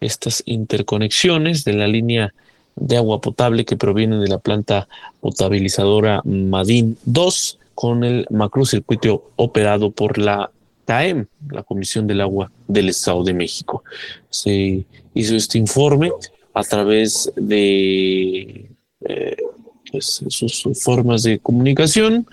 [0.00, 2.34] estas interconexiones de la línea
[2.76, 4.88] de agua potable que proviene de la planta
[5.20, 10.50] potabilizadora Madin 2 con el macrocircuito operado por la
[10.86, 13.84] CAEM, la Comisión del Agua del Estado de México.
[14.30, 14.84] Se
[15.14, 16.10] hizo este informe
[16.54, 19.36] a través de eh,
[19.90, 22.26] pues, sus, formas de comunicación,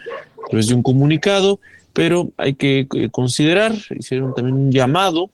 [0.45, 1.59] a través de un comunicado,
[1.91, 5.31] pero hay que eh, considerar, hicieron también un llamado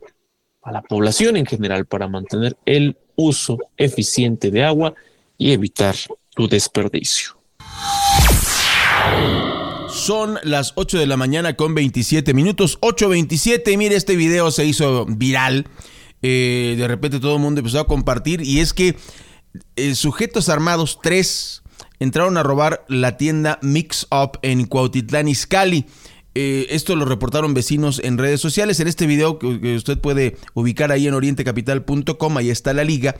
[0.63, 4.93] a la población en general para mantener el uso eficiente de agua
[5.37, 5.95] y evitar
[6.35, 7.37] su desperdicio.
[9.89, 15.05] Son las 8 de la mañana con 27 minutos, 8.27, mire este video se hizo
[15.05, 15.65] viral
[16.21, 18.95] eh, de repente todo el mundo empezó a compartir y es que
[19.75, 21.63] eh, sujetos armados, tres,
[21.99, 25.85] entraron a robar la tienda Mix Up en Cuautitlán Izcalli.
[26.35, 28.79] Eh, esto lo reportaron vecinos en redes sociales.
[28.79, 33.15] En este video que, usted puede ubicar ahí en orientecapital.com, ahí está la liga,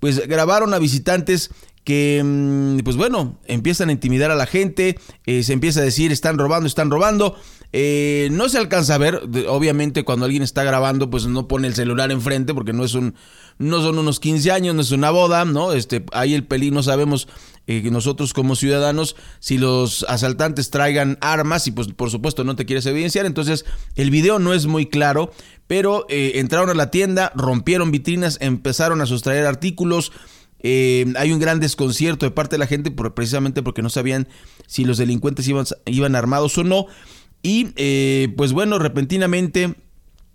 [0.00, 1.50] pues grabaron a visitantes
[1.84, 6.38] que, mm, pues bueno, empiezan a intimidar a la gente, se empieza a decir, están
[6.38, 7.36] robando, están robando.
[7.74, 11.74] Eh, no se alcanza a ver, obviamente cuando alguien está grabando, pues no pone el
[11.74, 13.14] celular enfrente porque no es un,
[13.56, 15.72] no son unos 15 años, no es una boda, ¿no?
[15.72, 17.28] Este, ahí el peligro, no sabemos
[17.66, 22.66] eh, nosotros como ciudadanos si los asaltantes traigan armas y pues por supuesto no te
[22.66, 23.64] quieres evidenciar, entonces
[23.96, 25.32] el video no es muy claro,
[25.66, 30.12] pero eh, entraron a la tienda, rompieron vitrinas, empezaron a sustraer artículos.
[30.62, 34.28] hay un gran desconcierto de parte de la gente precisamente porque no sabían
[34.66, 36.86] si los delincuentes iban, iban armados o no.
[37.42, 39.74] Y eh, pues bueno, repentinamente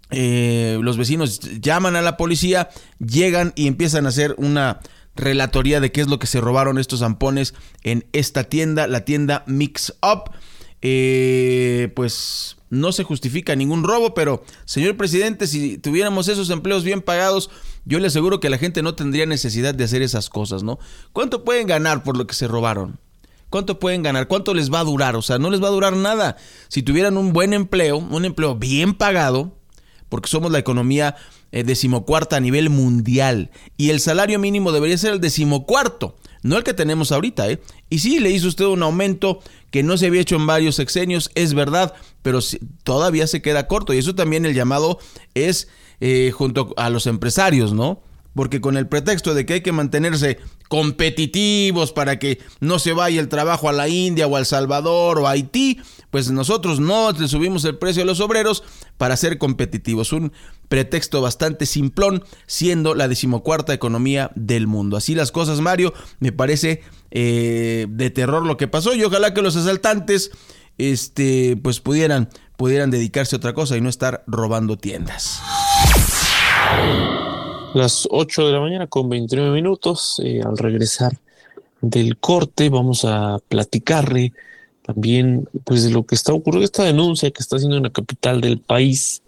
[0.10, 4.80] eh, los vecinos llaman a la policía, llegan y empiezan a hacer una
[5.16, 9.44] relatoría de qué es lo que se robaron estos zampones en esta tienda, la tienda
[9.48, 10.32] Mix Up.
[10.82, 17.02] Eh, pues no se justifica ningún robo, pero señor presidente, si tuviéramos esos empleos bien
[17.02, 17.50] pagados,
[17.86, 20.78] yo le aseguro que la gente no tendría necesidad de hacer esas cosas, ¿no?
[21.14, 23.00] ¿Cuánto pueden ganar por lo que se robaron?
[23.58, 24.28] ¿Cuánto pueden ganar?
[24.28, 25.16] ¿Cuánto les va a durar?
[25.16, 26.38] O sea, no les va a durar nada.
[26.68, 29.58] Si tuvieran un buen empleo, un empleo bien pagado,
[30.10, 31.16] porque somos la economía
[31.52, 36.64] eh, decimocuarta a nivel mundial, y el salario mínimo debería ser el decimocuarto, no el
[36.64, 37.60] que tenemos ahorita, ¿eh?
[37.90, 39.40] Y sí, le hizo usted un aumento
[39.72, 42.38] que no se había hecho en varios sexenios, es verdad, pero
[42.84, 45.00] todavía se queda corto, y eso también el llamado
[45.34, 45.68] es
[46.00, 48.04] eh, junto a los empresarios, ¿no?
[48.38, 53.20] porque con el pretexto de que hay que mantenerse competitivos para que no se vaya
[53.20, 55.80] el trabajo a la India o a El Salvador o a Haití,
[56.12, 58.64] pues nosotros no le subimos el precio a los obreros
[58.98, 60.14] para ser competitivos.
[60.14, 60.32] Un
[60.70, 64.98] pretexto bastante simplón, siendo la decimocuarta economía del mundo.
[64.98, 69.42] Así las cosas, Mario, me parece eh, de terror lo que pasó y ojalá que
[69.42, 70.32] los asaltantes
[70.78, 75.42] este, pues pudieran, pudieran dedicarse a otra cosa y no estar robando tiendas.
[77.78, 81.16] Las 8 de la mañana con 29 minutos, eh, al regresar
[81.80, 84.34] del corte vamos a platicarle
[84.82, 88.42] también pues de lo que está ocurriendo, esta denuncia que está haciendo en la capital
[88.42, 89.22] del país,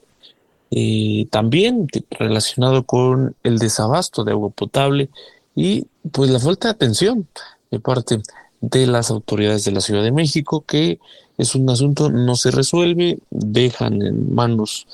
[0.72, 5.10] eh, también relacionado con el desabasto de agua potable
[5.56, 7.28] y pues la falta de atención
[7.70, 8.20] de parte
[8.62, 10.98] de las autoridades de la Ciudad de México, que
[11.38, 14.88] es un asunto no se resuelve, dejan en manos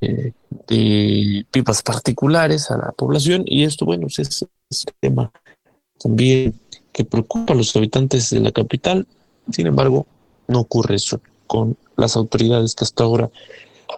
[0.00, 0.32] eh,
[0.66, 4.48] de pipas particulares a la población y esto, bueno, es, un
[5.00, 5.32] tema
[5.98, 6.54] también
[6.92, 9.06] que preocupa a los habitantes de la capital.
[9.50, 10.06] Sin embargo,
[10.48, 13.30] no ocurre eso con las autoridades que hasta ahora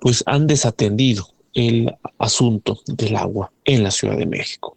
[0.01, 4.77] pues han desatendido el asunto del agua en la Ciudad de México.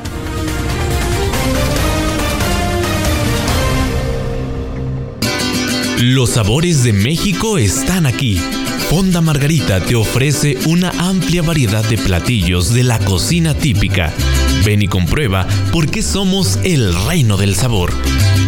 [6.01, 8.41] Los sabores de México están aquí.
[8.89, 14.11] Fonda Margarita te ofrece una amplia variedad de platillos de la cocina típica.
[14.65, 17.93] Ven y comprueba por qué somos el reino del sabor.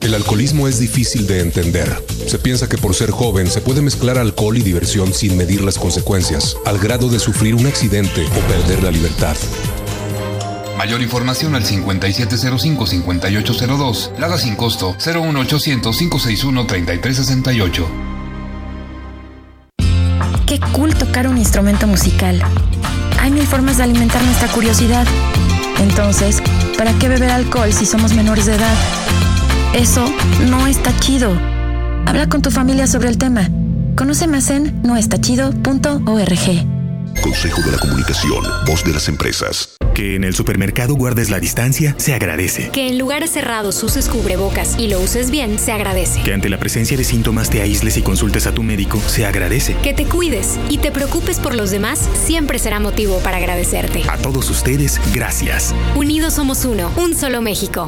[0.00, 2.00] El alcoholismo es difícil de entender.
[2.28, 5.76] Se piensa que por ser joven se puede mezclar alcohol y diversión sin medir las
[5.76, 9.34] consecuencias, al grado de sufrir un accidente o perder la libertad.
[10.76, 17.84] Mayor información al 5705-5802, Lada sin costo 01800-561-3368.
[20.46, 22.40] Qué cool tocar un instrumento musical.
[23.18, 25.08] Hay mil formas de alimentar nuestra curiosidad.
[25.80, 26.40] Entonces,
[26.78, 28.76] ¿para qué beber alcohol si somos menores de edad?
[29.74, 30.04] Eso
[30.48, 31.30] no está chido.
[32.06, 33.48] Habla con tu familia sobre el tema.
[33.96, 36.78] Conoce más en noestachido.org.
[37.22, 39.76] Consejo de la Comunicación, voz de las empresas.
[39.94, 42.70] Que en el supermercado guardes la distancia, se agradece.
[42.70, 46.22] Que en lugares cerrados uses cubrebocas y lo uses bien, se agradece.
[46.22, 49.76] Que ante la presencia de síntomas te aísles y consultes a tu médico, se agradece.
[49.82, 54.04] Que te cuides y te preocupes por los demás, siempre será motivo para agradecerte.
[54.08, 55.74] A todos ustedes, gracias.
[55.96, 57.86] Unidos somos uno, un solo México.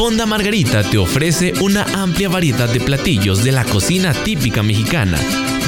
[0.00, 5.18] Fonda Margarita te ofrece una amplia variedad de platillos de la cocina típica mexicana.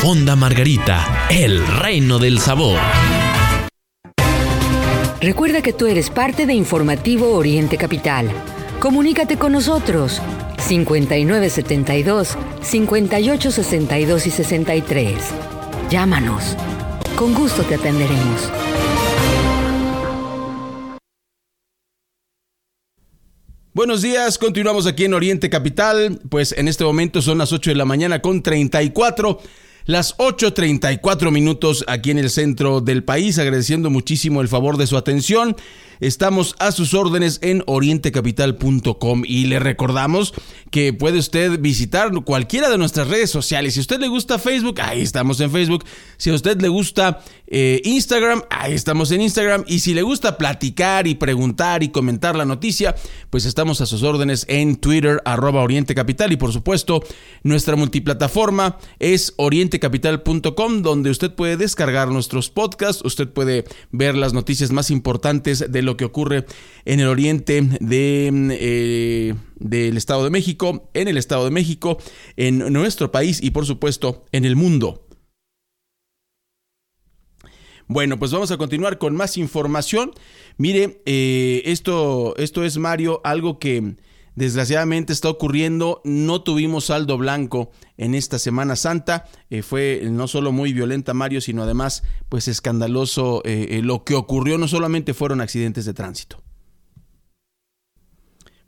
[0.00, 2.80] Fonda Margarita, el reino del sabor.
[5.20, 8.30] Recuerda que tú eres parte de Informativo Oriente Capital.
[8.78, 10.22] Comunícate con nosotros
[10.56, 15.16] 5972 5862 y 63.
[15.90, 16.56] Llámanos.
[17.14, 18.50] Con gusto te atenderemos.
[23.74, 27.76] Buenos días, continuamos aquí en Oriente Capital, pues en este momento son las 8 de
[27.76, 29.40] la mañana con 34.
[29.86, 34.96] Las 8.34 minutos aquí en el centro del país, agradeciendo muchísimo el favor de su
[34.96, 35.56] atención.
[36.00, 40.32] Estamos a sus órdenes en orientecapital.com y le recordamos
[40.70, 43.74] que puede usted visitar cualquiera de nuestras redes sociales.
[43.74, 45.84] Si a usted le gusta Facebook, ahí estamos en Facebook.
[46.16, 49.64] Si a usted le gusta eh, Instagram, ahí estamos en Instagram.
[49.66, 52.94] Y si le gusta platicar y preguntar y comentar la noticia,
[53.28, 56.32] pues estamos a sus órdenes en Twitter, arroba Oriente Capital.
[56.32, 57.02] Y por supuesto,
[57.42, 64.70] nuestra multiplataforma es orientecapital.com, donde usted puede descargar nuestros podcasts, usted puede ver las noticias
[64.70, 66.46] más importantes de lo que ocurre
[66.84, 71.98] en el oriente de, eh, del Estado de México, en el Estado de México,
[72.36, 75.06] en nuestro país y por supuesto en el mundo.
[77.88, 80.12] Bueno, pues vamos a continuar con más información.
[80.58, 83.96] Mire, eh, esto, esto es Mario, algo que
[84.34, 86.00] desgraciadamente está ocurriendo.
[86.04, 89.26] No tuvimos saldo blanco en esta Semana Santa.
[89.50, 94.58] Eh, fue no solo muy violenta, Mario, sino además, pues escandaloso eh, lo que ocurrió.
[94.58, 96.42] No solamente fueron accidentes de tránsito.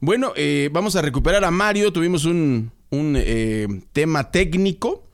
[0.00, 0.32] Bueno,
[0.72, 1.92] vamos a recuperar a Mario.
[1.92, 5.08] Tuvimos un, un tema técnico.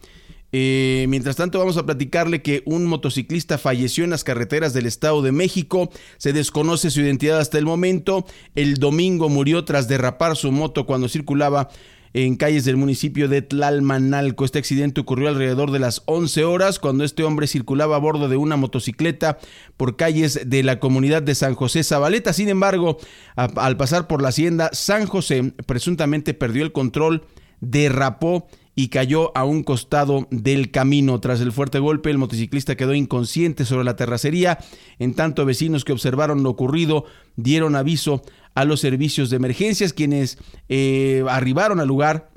[0.52, 5.22] Eh, mientras tanto, vamos a platicarle que un motociclista falleció en las carreteras del Estado
[5.22, 5.90] de México.
[6.16, 8.24] Se desconoce su identidad hasta el momento.
[8.54, 11.68] El domingo murió tras derrapar su moto cuando circulaba
[12.14, 14.44] en calles del municipio de Tlalmanalco.
[14.44, 18.36] Este accidente ocurrió alrededor de las 11 horas cuando este hombre circulaba a bordo de
[18.36, 19.38] una motocicleta
[19.76, 22.32] por calles de la comunidad de San José Zabaleta.
[22.32, 22.98] Sin embargo,
[23.36, 27.24] al pasar por la hacienda San José, presuntamente perdió el control,
[27.60, 28.46] derrapó
[28.78, 31.18] y cayó a un costado del camino.
[31.18, 34.60] Tras el fuerte golpe, el motociclista quedó inconsciente sobre la terracería.
[35.00, 37.04] En tanto, vecinos que observaron lo ocurrido
[37.34, 38.22] dieron aviso
[38.54, 42.30] a los servicios de emergencias, quienes eh, arribaron al lugar,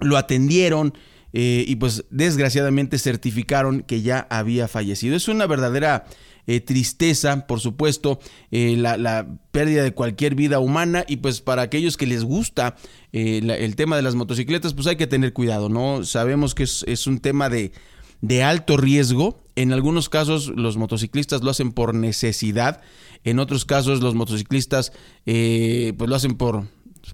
[0.00, 0.94] lo atendieron.
[1.34, 5.14] Eh, y pues desgraciadamente certificaron que ya había fallecido.
[5.14, 6.06] Es una verdadera
[6.46, 8.20] eh, tristeza, por supuesto,
[8.50, 12.76] eh, la, pérdida de cualquier vida humana y pues para aquellos que les gusta
[13.12, 16.04] eh, el tema de las motocicletas, pues hay que tener cuidado, ¿no?
[16.04, 17.72] Sabemos que es, un tema de,
[18.20, 19.42] de alto riesgo.
[19.56, 22.82] En algunos casos los motociclistas lo hacen por necesidad,
[23.24, 24.92] en otros casos los motociclistas
[25.24, 26.66] pues lo hacen por,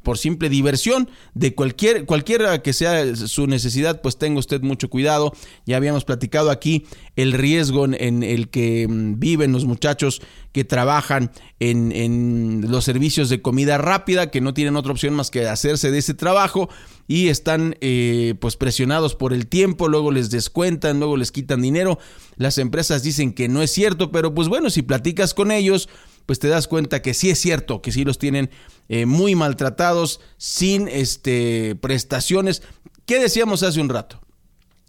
[0.03, 5.33] por simple diversión de cualquier cualquiera que sea su necesidad, pues tenga usted mucho cuidado.
[5.67, 6.87] Ya habíamos platicado aquí
[7.17, 10.23] el riesgo en, el que mm, viven los muchachos
[10.53, 11.31] que trabajan
[11.61, 15.91] en, en, los servicios de comida rápida, que no tienen otra opción más que hacerse
[15.91, 16.69] de ese trabajo
[17.09, 21.99] y están eh, pues presionados por el tiempo, luego les descuentan, luego les quitan dinero.
[22.37, 25.89] Las empresas dicen que no es cierto, pero pues bueno, si platicas con ellos,
[26.27, 28.51] pues te das cuenta que sí es cierto, que sí los tienen
[28.89, 32.63] eh, muy maltratados, sin este, prestaciones.
[33.07, 34.21] ¿Qué decíamos hace un rato?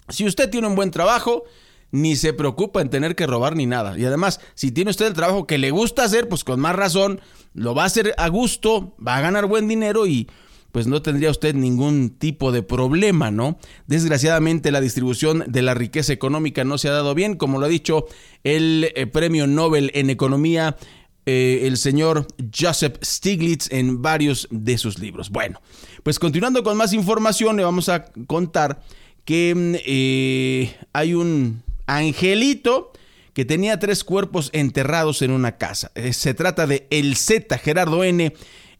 [0.10, 1.44] Si usted tiene un buen trabajo,
[1.92, 3.98] ni se preocupa en tener que robar ni nada.
[3.98, 7.22] Y además, si tiene usted el trabajo que le gusta hacer, pues con más razón,
[7.54, 10.28] lo va a hacer a gusto, va a ganar buen dinero y
[10.72, 13.60] pues no tendría usted ningún tipo de problema, ¿no?
[13.86, 17.70] Desgraciadamente la distribución de la riqueza económica no se ha dado bien, como lo ha
[17.70, 18.08] dicho
[18.44, 20.76] el eh, premio Nobel en Economía
[21.26, 25.30] eh, el señor Joseph Stiglitz en varios de sus libros.
[25.30, 25.62] Bueno,
[26.04, 28.82] pues continuando con más información, le vamos a contar
[29.26, 32.92] que mm, eh, hay un angelito
[33.34, 35.92] que tenía tres cuerpos enterrados en una casa.
[35.96, 38.34] Eh, se trata de el Z Gerardo N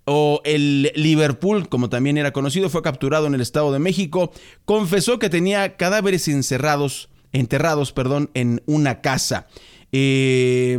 [0.06, 4.32] o el Liverpool, como también era conocido, fue capturado en el Estado de México.
[4.66, 9.48] Confesó que tenía cadáveres encerrados, enterrados, perdón, en una casa.
[9.92, 10.78] Eh,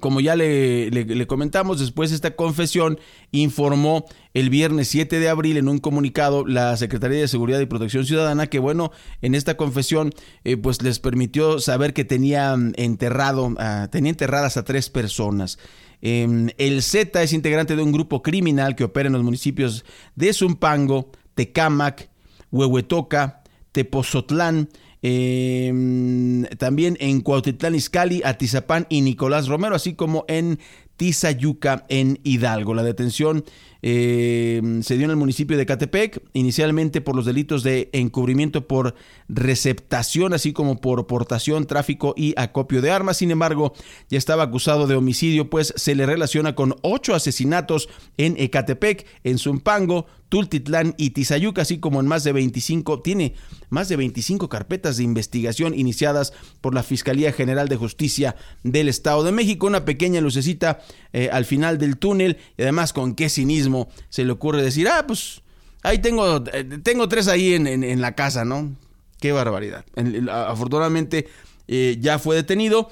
[0.00, 2.98] como ya le, comentamos, después de esta confesión
[3.30, 8.04] informó el viernes 7 de abril en un comunicado la Secretaría de Seguridad y Protección
[8.04, 10.12] Ciudadana que bueno, en esta confesión
[10.44, 13.54] eh, pues les permitió saber que tenía enterrado,
[13.90, 15.58] tenía enterradas a tres personas.
[16.00, 19.84] Em, el Z es integrante de un grupo criminal que opera en los municipios
[20.14, 22.10] de Zumpango, Tecámac,
[22.50, 24.68] Huehuetoca, Tepozotlán,
[25.02, 30.58] Em, también en Cuautitlán Izcalli, Atizapán y Nicolás Romero, así como en
[30.96, 32.74] Tizayuca en Hidalgo.
[32.74, 33.44] La detención
[33.82, 38.94] eh, se dio en el municipio de Catepec, inicialmente por los delitos de encubrimiento por
[39.28, 43.18] receptación, así como por portación, tráfico y acopio de armas.
[43.18, 43.72] Sin embargo,
[44.08, 49.38] ya estaba acusado de homicidio, pues se le relaciona con ocho asesinatos en Ecatepec, en
[49.38, 53.34] Zumpango, Tultitlán y Tizayuca, así como en más de 25, tiene
[53.70, 59.24] más de 25 carpetas de investigación iniciadas por la Fiscalía General de Justicia del Estado
[59.24, 59.66] de México.
[59.66, 60.80] Una pequeña lucecita
[61.12, 63.67] eh, al final del túnel y además con qué cinismo
[64.08, 65.42] se le ocurre decir, ah, pues
[65.82, 68.76] ahí tengo, eh, tengo tres ahí en, la casa, ¿no?
[69.20, 69.84] Qué barbaridad.
[70.30, 71.28] Afortunadamente
[71.66, 72.90] eh, ya fue detenido.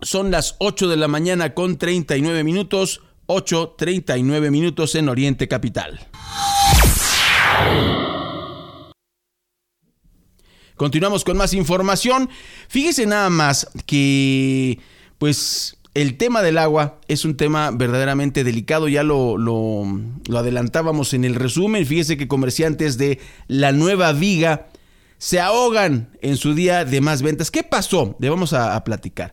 [0.00, 3.02] Son las 8 de la mañana con 39 minutos.
[3.26, 6.00] 8.39 minutos en Oriente Capital.
[10.76, 12.30] Continuamos con más información.
[12.68, 14.78] Fíjese nada más que,
[15.18, 19.36] pues, el tema del agua es un tema verdaderamente delicado, ya lo,
[20.34, 21.86] adelantábamos en el resumen.
[21.86, 24.68] Fíjese que comerciantes de la nueva viga
[25.18, 27.50] se ahogan en su día de más ventas.
[27.50, 28.16] ¿Qué pasó?
[28.20, 29.32] Le vamos a platicar.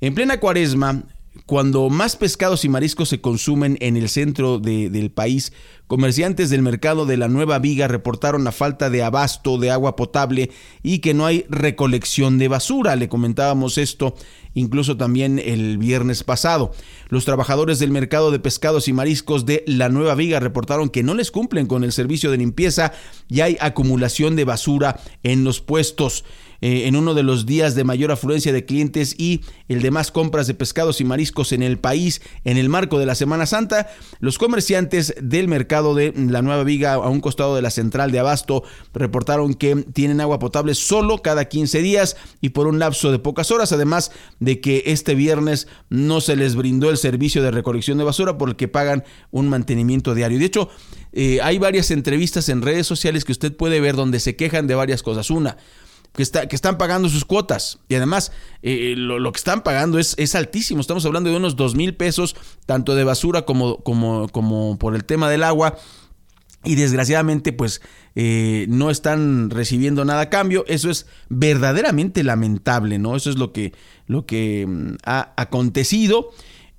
[0.00, 1.04] En plena cuaresma,
[1.46, 5.52] cuando más pescados y mariscos se consumen en el centro del país,
[5.86, 10.50] comerciantes del mercado de la Nueva Viga reportaron la falta de abasto de agua potable
[10.82, 12.96] y que no hay recolección de basura.
[12.96, 14.14] Le comentábamos esto
[14.54, 16.72] incluso también el viernes pasado.
[17.08, 21.14] Los trabajadores del mercado de pescados y mariscos de la Nueva Viga reportaron que no
[21.14, 22.92] les cumplen con el servicio de limpieza
[23.28, 26.24] y hay acumulación de basura en los puestos.
[26.66, 30.10] Eh, en uno de los días de mayor afluencia de clientes y el de más
[30.10, 33.90] compras de pescados y mariscos en el país en el marco de la Semana Santa,
[34.18, 38.20] los comerciantes del mercado de la Nueva Viga a un costado de la central de
[38.20, 38.62] Abasto
[38.94, 43.50] reportaron que tienen agua potable solo cada 15 días y por un lapso de pocas
[43.50, 44.10] horas, además
[44.40, 48.48] de que este viernes no se les brindó el servicio de recolección de basura por
[48.48, 50.38] el que pagan un mantenimiento diario.
[50.38, 50.70] De hecho,
[51.12, 54.74] eh, hay varias entrevistas en redes sociales que usted puede ver donde se quejan de
[54.74, 55.28] varias cosas.
[55.28, 55.58] Una,
[56.14, 57.80] que, está, que están pagando sus cuotas.
[57.88, 60.80] Y además, eh, eh, lo, que están pagando es, es, altísimo.
[60.80, 62.36] Estamos hablando de unos dos mil pesos,
[62.66, 65.76] tanto de basura como, como, como por el tema del agua.
[66.64, 67.82] Y desgraciadamente, pues
[68.14, 70.64] eh, no están recibiendo nada a cambio.
[70.66, 73.16] Eso es verdaderamente lamentable, ¿no?
[73.16, 73.72] Eso es lo que,
[74.06, 76.30] lo que mm, ha acontecido.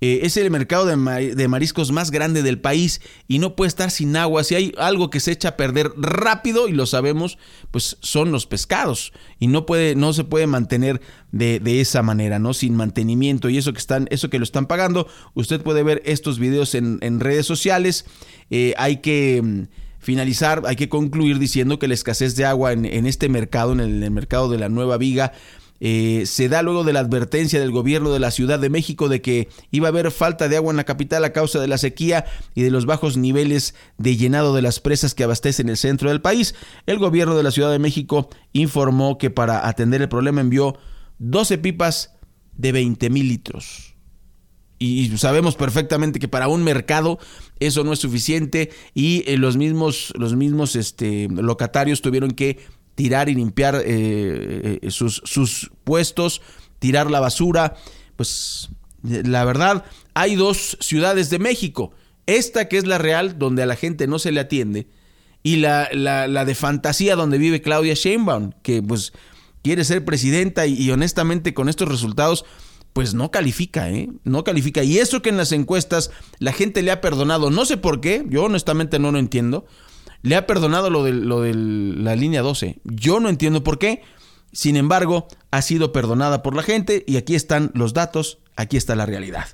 [0.02, 4.16] Eh, es el mercado de, mariscos más grande del país y no puede estar sin
[4.18, 4.43] agua.
[4.43, 7.38] Si hay algo que se echa a perder rápido, y lo sabemos,
[7.72, 9.14] pues son los pescados.
[9.39, 12.54] Y no, puede, no se puede mantener de, esa manera, ¿no?
[12.54, 13.50] Sin mantenimiento.
[13.50, 17.20] Y eso que están, eso que lo están pagando, usted puede ver estos videos en,
[17.20, 18.06] redes sociales.
[18.50, 19.64] Eh, hay que mm,
[20.00, 24.12] finalizar, hay que concluir diciendo que la escasez de agua en, este mercado, en el
[24.12, 25.32] mercado de la Nueva Viga,
[25.80, 29.22] eh, se da luego de la advertencia del gobierno de la Ciudad de México de
[29.22, 32.26] que iba a haber falta de agua en la capital a causa de la sequía
[32.54, 36.22] y de los bajos niveles de llenado de las presas que abastecen el centro del
[36.22, 36.56] país.
[36.86, 40.78] El gobierno de la Ciudad de México informó que para atender el problema envió
[41.20, 42.14] 12 pipas
[42.54, 43.96] de 20 mil litros.
[44.78, 47.18] Y sabemos perfectamente que para un mercado
[47.60, 52.60] eso no es suficiente y eh, los mismos, los mismos este, locatarios tuvieron que
[52.96, 56.41] tirar y limpiar eh, eh, sus, sus puestos,
[56.80, 57.76] tirar la basura.
[58.16, 58.70] Pues
[59.04, 61.91] la verdad, hay dos ciudades de México.
[62.26, 64.88] Esta que es la real, donde a la gente no se le atiende,
[65.43, 69.14] y la, la, de fantasía donde vive Claudia Sheinbaum, que pues
[69.62, 72.46] quiere ser presidenta y, honestamente con estos resultados
[72.93, 74.10] pues no califica, ¿eh?
[74.24, 74.82] No califica.
[74.84, 78.26] Y eso que en las encuestas la gente le ha perdonado, no sé por qué,
[78.28, 79.68] yo honestamente no lo entiendo,
[80.26, 82.80] le ha perdonado lo de, lo de la línea 12.
[82.84, 84.02] Yo no entiendo por qué.
[84.52, 88.96] Sin embargo, ha sido perdonada por la gente y aquí están los datos, aquí está
[88.96, 89.46] la realidad.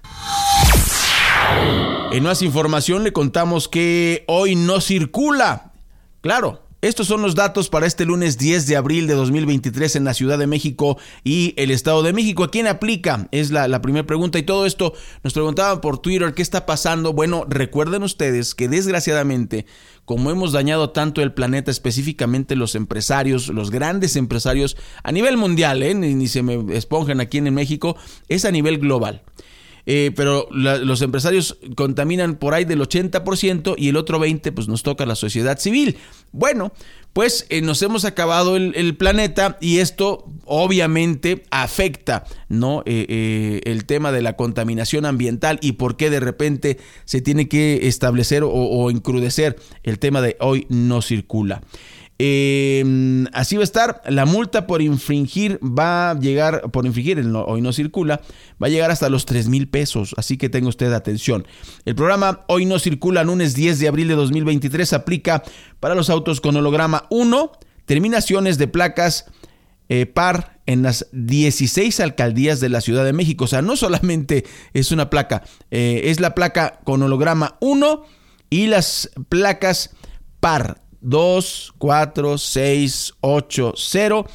[2.14, 5.74] En más información le contamos que hoy no circula.
[6.22, 10.16] Claro, estos son los datos para este lunes 10 de abril de 2023 en la
[10.16, 12.44] Ciudad de México y el Estado de México.
[12.44, 13.28] ¿A quién aplica?
[13.32, 14.40] Es la, primera pregunta.
[14.40, 17.14] Y todo esto nos preguntaban por Twitter qué está pasando.
[17.14, 19.68] Bueno, recuerden ustedes que desgraciadamente,
[20.06, 25.84] como hemos dañado tanto el planeta, específicamente los empresarios, los grandes empresarios a nivel mundial,
[25.84, 25.94] ¿eh?
[25.94, 27.96] ni, ni se me esponjan aquí en México,
[28.28, 29.22] es a nivel global.
[29.86, 34.84] Eh, pero los empresarios contaminan por ahí del 80% y el otro 20% pues nos
[34.84, 35.98] toca la sociedad civil.
[36.32, 36.72] Bueno,
[37.14, 42.84] pues eh, nos hemos acabado el, planeta y esto obviamente afecta ¿no?
[42.86, 47.88] Eh, el tema de la contaminación ambiental y por qué de repente se tiene que
[47.88, 51.62] establecer o, o encrudecer el tema de hoy no circula.
[52.24, 54.04] Em, así va a estar.
[54.08, 58.22] La multa por infringir va a llegar, por infringir, hoy no circula,
[58.62, 60.14] va a llegar hasta los 3 mil pesos.
[60.18, 61.48] Así que tenga usted atención.
[61.84, 65.42] El programa Hoy no circula, lunes 10 de abril de 2023, aplica
[65.80, 67.54] para los autos con holograma 1,
[67.86, 69.26] terminaciones de placas
[69.90, 73.46] eh, par en las 16 alcaldías de la Ciudad de México.
[73.46, 75.42] O sea, no solamente es una placa,
[75.72, 78.06] eh, es la placa con holograma 1
[78.52, 79.96] y las placas
[80.40, 84.26] par 2, 4, 6, 8, 0.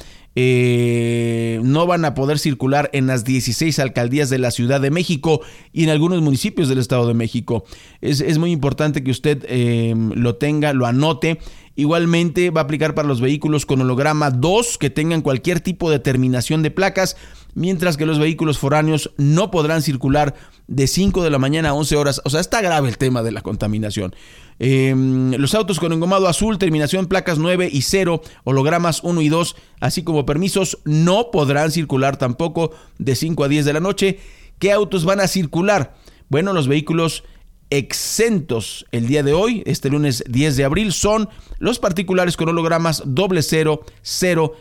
[1.63, 5.41] no van a poder circular en las 16 alcaldías de la Ciudad de México
[5.73, 7.63] y en algunos municipios del Estado de México.
[8.01, 11.39] Es, muy importante que usted em, lo tenga, lo anote
[11.77, 15.99] Igualmente va a aplicar para los vehículos con holograma 2 que tengan cualquier tipo de
[15.99, 17.17] terminación de placas,
[17.57, 20.35] mientras que los vehículos foráneos no podrán circular
[20.67, 22.21] de 5 de la mañana a 11 horas.
[22.23, 24.15] O sea, está grave el tema de la contaminación.
[24.59, 29.55] Em, los autos con engomado azul, terminación placas 9 y 0, hologramas 1 y 2,
[29.79, 34.19] así como permisos, no podrán circular tampoco de 5 a 10 de la noche.
[34.59, 35.95] ¿Qué autos van a circular?
[36.29, 37.23] Bueno, los vehículos
[37.71, 41.27] exentos el día de hoy, este lunes 10 de abril, son
[41.57, 44.53] los particulares con hologramas doble cero, cero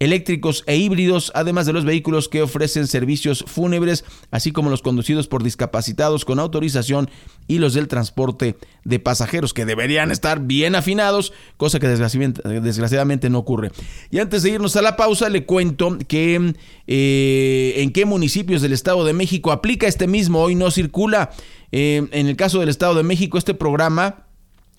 [0.00, 5.28] eléctricos e híbridos, además de los vehículos que ofrecen servicios fúnebres, así como los conducidos
[5.28, 7.10] por discapacitados con autorización
[7.46, 13.38] y los del transporte de pasajeros, que deberían estar bien afinados, cosa que desgraciadamente, no
[13.38, 13.70] ocurre.
[14.10, 16.54] Y antes de irnos a la pausa, le cuento que
[16.86, 21.30] eh, en qué municipios del Estado de México aplica este mismo, hoy no circula.
[21.72, 24.26] Eh, en el caso del Estado de México, este programa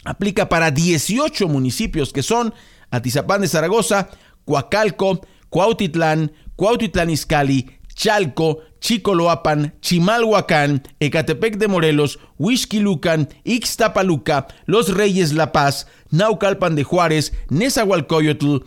[0.05, 2.53] aplica para 18 municipios que son
[2.91, 4.09] Atizapán de Zaragoza,
[4.45, 15.51] Coacalco, Cuautitlán, Cuautitlán Izcalli, Chalco, Chicoloapan, Chimalhuacán, Ecatepec de Morelos, Huixquilucan, Ixtapaluca, Los Reyes La
[15.51, 18.57] Paz, Naucalpan de Juárez, Nezahualcóyotl,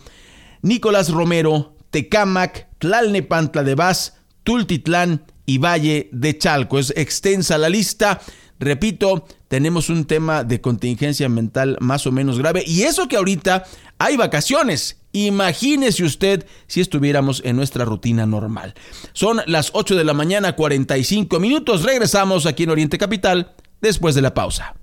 [0.63, 6.79] Nicolás Romero, Tecámac, Tlalnepantla de Vaz, Tultitlán y Valle de Chalco.
[6.79, 8.21] Es extensa la lista.
[8.59, 13.65] Repito, tenemos un tema de contingencia mental más o menos grave y eso que ahorita
[13.99, 18.75] hay vacaciones Imagínese usted si estuviéramos en nuestra rutina normal.
[19.13, 21.83] Son las 8 de la mañana, 45 minutos.
[21.83, 24.75] Regresamos aquí en Oriente Capital después de la pausa.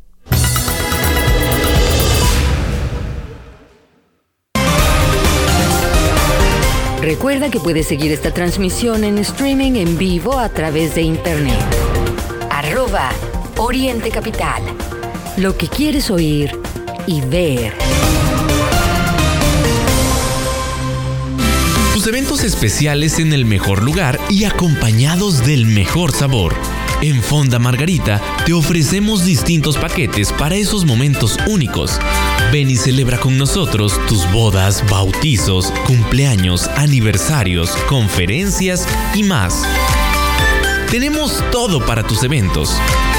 [7.06, 11.64] Recuerda que puedes seguir esta transmisión en streaming en vivo a través de internet.
[12.50, 13.12] Arroba
[13.58, 14.64] Oriente Capital.
[15.38, 16.58] Lo que quieres oír
[17.06, 17.74] y ver.
[22.08, 26.56] Eventos especiales en el mejor lugar y acompañados del mejor sabor.
[27.02, 32.00] En Fonda Margarita te ofrecemos distintos paquetes para esos momentos únicos.
[32.52, 39.64] Ven y celebra con nosotros tus bodas, bautizos, cumpleaños, aniversarios, conferencias y más.
[40.92, 42.78] Tenemos todo para tus eventos.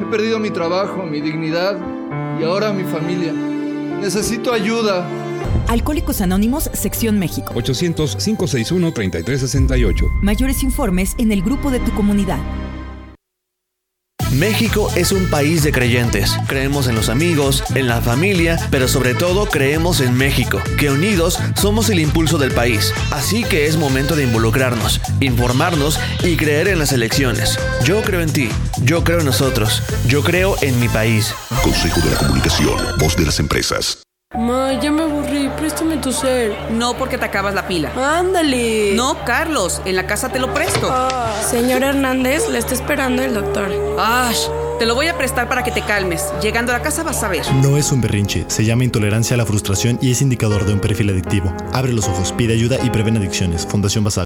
[0.00, 1.76] He perdido mi trabajo, mi dignidad
[2.40, 3.32] y ahora mi familia.
[3.32, 5.04] Necesito ayuda.
[5.68, 7.52] Alcohólicos Anónimos, Sección México.
[7.54, 10.10] 800-561-3368.
[10.22, 12.38] Mayores informes en el grupo de tu comunidad.
[14.40, 16.34] México es un país de creyentes.
[16.46, 21.38] Creemos en los amigos, en la familia, pero sobre todo creemos en México, que unidos
[21.56, 22.94] somos el impulso del país.
[23.10, 27.58] Así que es momento de involucrarnos, informarnos y creer en las elecciones.
[27.84, 28.48] Yo creo en ti,
[28.82, 31.34] yo creo en nosotros, yo creo en mi país.
[31.62, 33.98] Consejo de la Comunicación, voz de las empresas.
[34.34, 35.02] Ma, ya me
[35.56, 36.54] préstame tu cel.
[36.70, 37.90] No porque te acabas la pila.
[38.18, 38.94] Ándale.
[38.94, 40.88] No, Carlos, en la casa te lo presto.
[40.90, 43.70] Ah, señor Hernández, le está esperando el doctor.
[43.98, 44.46] Ash,
[44.78, 46.32] te lo voy a prestar para que te calmes.
[46.42, 47.50] Llegando a la casa vas a ver.
[47.54, 50.80] No es un berrinche, se llama intolerancia a la frustración y es indicador de un
[50.80, 51.54] perfil adictivo.
[51.72, 53.66] Abre los ojos, pide ayuda y prevén adicciones.
[53.66, 54.24] Fundación Basal.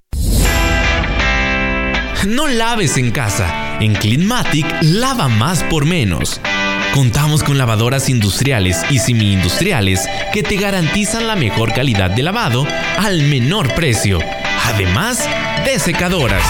[2.26, 3.78] No laves en casa.
[3.80, 6.40] En Cleanmatic, lava más por menos.
[6.95, 12.64] Contamos con lavadoras industriales y semi-industriales que te garantizan la mejor calidad de lavado
[12.97, 14.20] al menor precio,
[14.64, 15.28] además
[15.64, 16.45] de secadoras.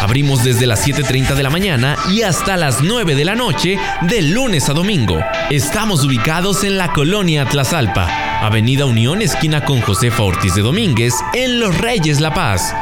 [0.00, 4.22] Abrimos desde las 7.30 de la mañana y hasta las 9 de la noche de
[4.22, 5.20] lunes a domingo.
[5.48, 8.08] Estamos ubicados en la colonia Tlazalpa,
[8.44, 12.74] Avenida Unión, esquina con Josefa Ortiz de Domínguez, en Los Reyes La Paz.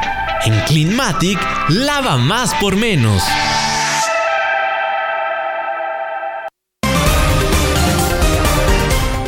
[0.45, 1.37] En Cleanmatic,
[1.69, 3.21] lava más por menos.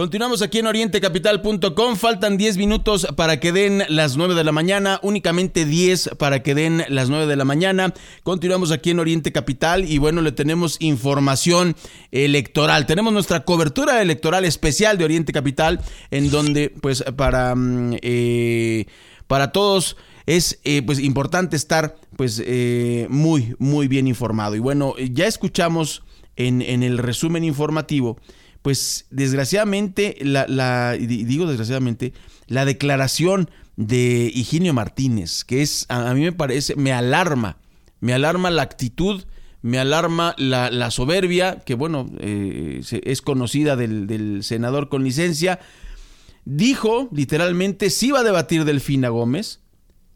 [0.00, 1.94] Continuamos aquí en orientecapital.com.
[1.94, 4.98] Faltan 10 minutos para que den las 9 de la mañana.
[5.02, 7.92] Únicamente 10 para que den las 9 de la mañana.
[8.22, 11.76] Continuamos aquí en Oriente Capital y bueno, le tenemos información
[12.12, 12.86] electoral.
[12.86, 18.86] Tenemos nuestra cobertura electoral especial de Oriente Capital en donde pues para, mm, eh,
[19.26, 24.56] para todos es eh, pues importante estar pues eh, muy muy bien informado.
[24.56, 26.04] Y bueno, ya escuchamos
[26.36, 28.16] en, en el resumen informativo
[28.62, 32.12] pues desgraciadamente, la, digo desgraciadamente,
[32.46, 37.58] la declaración de Higinio Martínez, que es, a, mí me parece, me alarma,
[38.00, 39.24] me alarma la actitud,
[39.62, 45.60] me alarma la, soberbia, que bueno, eh, es conocida del, del, senador con licencia,
[46.44, 49.60] dijo literalmente, si va a debatir Delfina Gómez,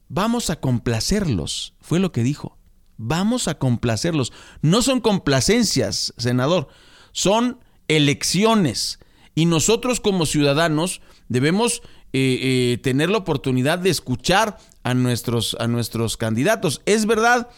[0.09, 2.59] vamos a complacerlos, fue lo que dijo,
[2.97, 4.33] vamos a complacerlos.
[4.63, 6.69] No son complacencias, senador,
[7.13, 7.59] son
[7.89, 8.99] elecciones.
[9.35, 11.83] Y nosotros como ciudadanos debemos
[12.13, 12.39] eh,
[12.75, 16.81] eh, tener la oportunidad de escuchar a nuestros, a nuestros candidatos.
[16.87, 17.49] Es verdad,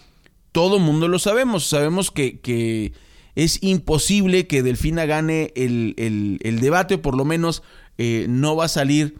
[0.52, 1.66] todo mundo lo sabemos.
[1.66, 2.92] Sabemos que,
[3.34, 5.94] es imposible que Delfina gane el,
[6.42, 7.62] el, debate, por lo menos
[7.98, 9.18] eh, no va a salir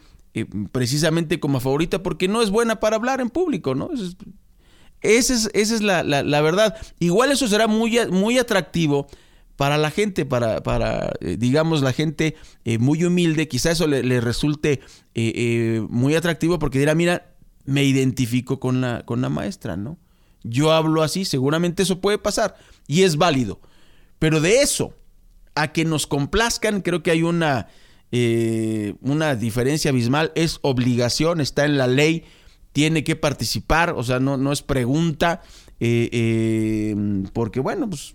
[0.72, 3.90] precisamente como favorita, porque no es buena para hablar en público, ¿no?
[5.02, 6.76] Esa es, esa es la, la, verdad.
[6.98, 9.06] Igual eso será muy, muy atractivo
[9.56, 14.20] para la gente, para, para eh, digamos, la gente eh, muy humilde, quizá eso le,
[14.20, 14.80] resulte
[15.14, 17.34] eh, muy atractivo porque dirá, mira,
[17.64, 19.98] me identifico con la, con la maestra, ¿no?
[20.44, 23.60] Yo hablo así, seguramente eso puede pasar y es válido.
[24.18, 24.94] Pero de eso
[25.54, 27.68] a que nos complazcan, creo que hay una,
[29.00, 32.24] una diferencia abismal, es obligación, está en la ley,
[32.72, 35.42] tiene que participar, o sea, no, no es pregunta,
[37.32, 38.14] porque bueno, pues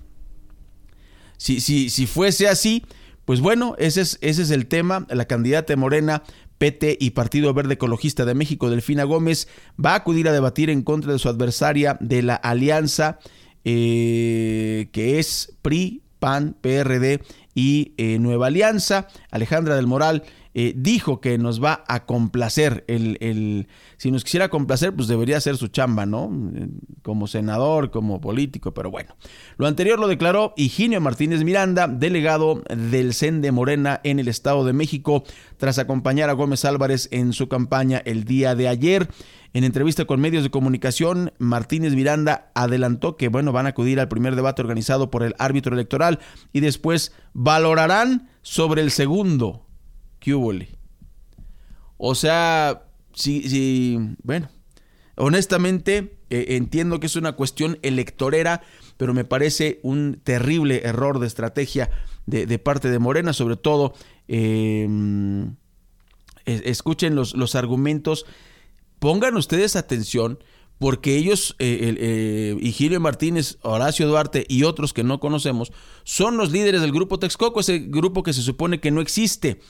[1.42, 2.86] si, si, si fuese así,
[3.26, 5.08] pues bueno, ese es, ese es el tema.
[5.10, 6.22] La candidata Morena,
[6.60, 9.48] PT y Partido Verde Ecologista de México, Delfina Gómez,
[9.84, 13.18] va a acudir a debatir en contra de su adversaria de la alianza,
[13.66, 17.24] eh, que es PRI, PAN, PRD
[17.56, 19.08] y eh, Nueva Alianza.
[19.32, 20.22] Alejandra del Moral
[20.54, 22.84] eh, dijo que nos va a complacer.
[22.88, 26.30] El, el, si nos quisiera complacer, pues debería ser su chamba, ¿no?
[27.04, 29.16] Como senador, como político, pero bueno.
[29.58, 34.66] Lo anterior lo declaró Higinio Martínez Miranda, delegado del CEN de Morena en el Estado
[34.66, 35.24] de México,
[35.58, 39.08] tras acompañar a Gómez Álvarez en su campaña el día de ayer.
[39.54, 44.08] En entrevista con medios de comunicación, Martínez Miranda adelantó que, bueno, van a acudir al
[44.08, 46.20] primer debate organizado por el árbitro electoral
[46.54, 49.66] y después valorarán sobre el segundo
[50.22, 50.36] ¿Qué
[51.98, 54.50] O sea, si, bueno,
[55.16, 58.62] honestamente eh, entiendo que es una cuestión electorera,
[58.98, 61.90] pero me parece un terrible error de estrategia
[62.28, 63.96] de, parte de Morena, sobre todo,
[64.28, 65.56] em,
[66.46, 68.28] escuchen los, los argumentos,
[69.00, 70.38] pongan ustedes atención,
[70.78, 75.72] porque ellos, eh, eh, Martínez, Horacio Duarte y otros que no conocemos,
[76.04, 79.62] son los líderes del grupo Texcoco, ese grupo que se supone que no existe.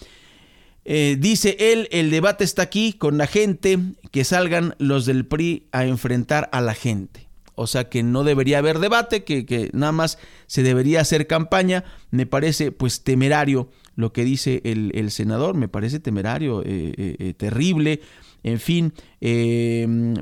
[0.84, 3.80] Eh, dice él, el debate está aquí con la gente,
[4.12, 7.28] que salgan los del PRI a enfrentar a la gente.
[7.54, 10.18] O sea que no debería haber debate, que, nada más
[10.48, 11.84] se debería hacer campaña.
[12.10, 18.02] Me parece pues temerario lo que dice el, senador, me parece temerario, eh, eh, terrible.
[18.44, 18.94] En fin,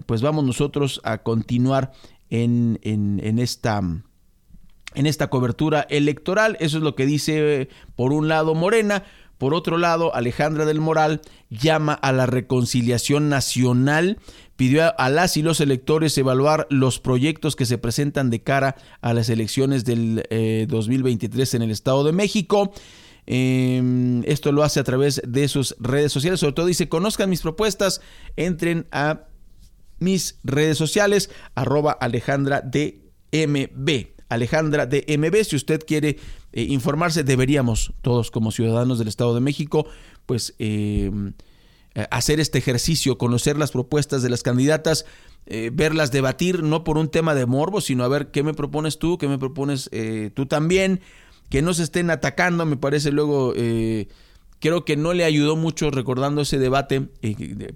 [0.06, 1.94] pues vamos nosotros a continuar
[2.30, 3.80] en, en, esta
[4.96, 6.58] en esta cobertura electoral.
[6.60, 9.04] Eso es lo que dice por un lado Morena.
[9.40, 14.20] Por otro lado, Alejandra del Moral llama a la reconciliación nacional,
[14.58, 19.14] pidió a las y los electores evaluar los proyectos que se presentan de cara a
[19.14, 20.28] las elecciones del
[20.68, 22.74] 2023 eh, en el Estado de México.
[23.26, 26.42] Em, esto lo hace a través de sus redes sociales.
[26.42, 28.02] Sobre todo dice, conozcan mis propuestas,
[28.36, 29.22] entren a
[30.00, 34.20] mis redes sociales, arroba Alejandra DMB.
[34.30, 35.44] Alejandra de.
[35.44, 36.18] Si usted quiere
[36.52, 39.86] eh, informarse, deberíamos todos como ciudadanos del Estado de México,
[40.26, 41.12] pues eh,
[41.94, 45.06] eh, hacer este ejercicio, conocer las propuestas de las candidatas,
[45.72, 49.18] verlas debatir, no por un tema de morbo, sino a ver qué me propones tú,
[49.18, 49.90] qué me propones
[50.36, 51.02] tú también,
[51.50, 53.54] que no se estén atacando, me parece luego...
[54.60, 57.08] Creo que no le ayudó mucho recordando ese debate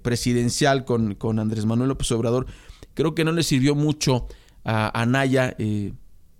[0.02, 2.46] presidencial con, con, Andrés Manuel López Obrador.
[2.92, 4.28] Creo que no le sirvió mucho
[4.64, 5.56] a, a Naya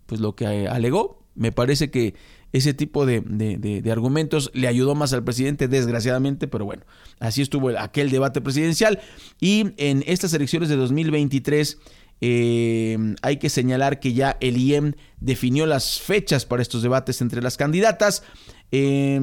[0.06, 1.23] pues lo que alegó.
[1.34, 2.14] Me parece que
[2.52, 6.84] ese tipo de, de, argumentos le ayudó más al presidente, desgraciadamente, pero bueno,
[7.18, 9.00] así estuvo aquel debate presidencial.
[9.40, 11.78] Y en estas elecciones de 2023,
[12.20, 17.42] Eh, hay que señalar que ya el IEM definió las fechas para estos debates entre
[17.42, 18.22] las candidatas.
[18.72, 19.20] Eh,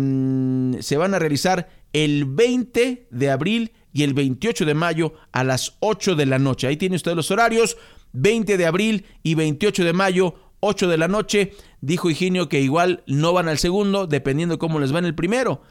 [0.81, 5.77] se van a realizar el 20 de abril y el 28 de mayo a las
[5.79, 6.67] 8 de la noche.
[6.67, 7.77] Ahí tiene usted los horarios.
[8.13, 11.51] 20 de abril y 28 de mayo, 8 de la noche.
[11.81, 15.61] Dijo Higinio que igual no van al segundo, dependiendo cómo les va en el primero.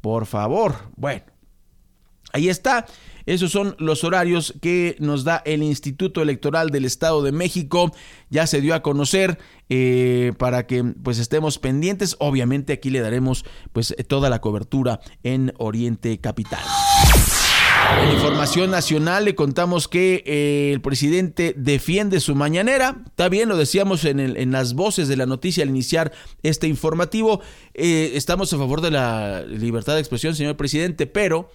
[0.00, 0.74] Por favor.
[0.96, 1.24] Bueno,
[2.32, 2.86] ahí está.
[3.26, 7.92] Esos son los horarios que nos da el Instituto Electoral del Estado de México.
[8.30, 12.16] Ya se dio a conocer eh, para que pues estemos pendientes.
[12.18, 16.62] Obviamente aquí le daremos pues toda la cobertura en Oriente Capital.
[18.02, 23.02] En información nacional le contamos que eh, el presidente defiende su mañanera.
[23.06, 26.12] Está bien, lo decíamos en, el, en las voces de la noticia al iniciar
[26.42, 27.40] este informativo.
[27.74, 31.50] Eh, estamos a favor de la libertad de expresión, señor presidente, pero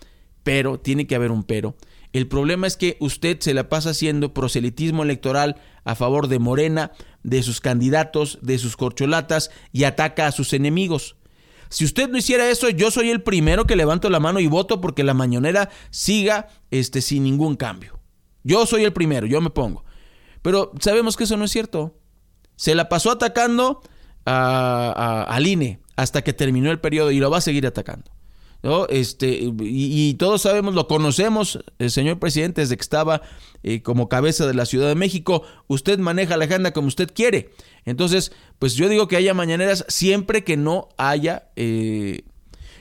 [0.48, 1.76] pero, tiene que haber un pero.
[2.14, 6.94] El problema es que usted se la pasa haciendo proselitismo electoral a favor de Morena,
[7.22, 11.18] de sus candidatos, de sus corcholatas y ataca a sus enemigos.
[11.70, 14.82] Si usted no hiciera eso, yo soy el primero que levanto la mano y voto
[14.82, 18.00] porque la mañonera siga este, sin ningún cambio.
[18.44, 19.84] Yo soy el primero, yo me pongo.
[20.42, 21.98] Pero sabemos que eso no es cierto.
[22.56, 23.82] Se la pasó atacando
[24.26, 28.10] a, a, al INE hasta que terminó el periodo y lo va a seguir atacando.
[28.64, 28.88] ¿No?
[28.88, 33.22] Este, y, y, todos sabemos, lo conocemos, el señor presidente, desde que estaba
[33.64, 37.50] eh, como cabeza de la Ciudad de México, usted maneja la agenda como usted quiere.
[37.86, 42.24] Entonces, pues yo digo que haya mañaneras siempre que no haya eh,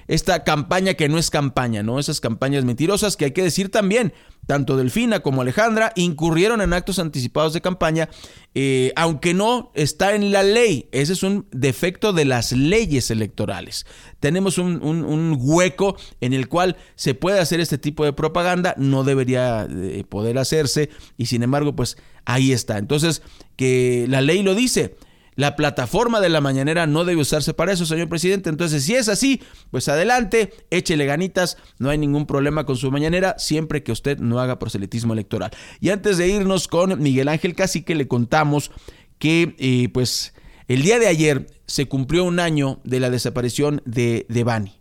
[0.08, 1.98] esta campaña que no es campaña, ¿no?
[1.98, 4.12] Esas campañas mentirosas que hay que decir también,
[4.46, 8.08] tanto Delfina como Alejandra incurrieron en actos anticipados de campaña,
[8.54, 10.88] eh, aunque no está en la ley.
[10.92, 13.86] Ese es un defecto de las leyes electorales.
[14.20, 19.66] Tenemos un, hueco en el cual se puede hacer este tipo de propaganda, no debería
[19.68, 22.78] eh, poder hacerse y sin embargo, pues ahí está.
[22.78, 23.22] Entonces,
[23.56, 24.96] que la ley lo dice.
[25.36, 28.48] La plataforma de la mañanera no debe usarse para eso, señor presidente.
[28.48, 33.36] Entonces, si es así, pues adelante, échele ganitas, no hay ningún problema con su mañanera,
[33.38, 35.50] siempre que usted no haga proselitismo electoral.
[35.78, 38.70] Y antes de irnos con Miguel Ángel Cacique, le contamos
[39.18, 40.32] que, eh, pues,
[40.68, 44.72] el día de ayer se cumplió un año de la desaparición de, de Bani.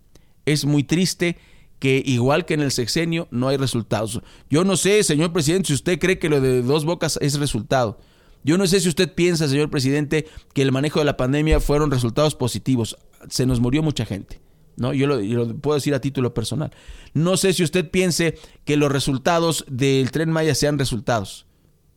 [0.45, 1.37] Es muy triste
[1.79, 4.21] que igual que en el sexenio no hay resultados.
[4.49, 7.99] Yo no sé, señor presidente, si usted cree que lo de dos bocas es resultado.
[8.45, 11.89] Yo no sé si usted piensa, señor presidente, que el manejo de la pandemia fueron
[11.89, 12.95] resultados positivos.
[13.27, 14.39] Se nos murió mucha gente.
[14.77, 14.93] ¿no?
[14.93, 16.69] Yo lo, puedo decir a título personal.
[17.15, 21.47] No sé si usted piense que los resultados del tren Maya sean resultados.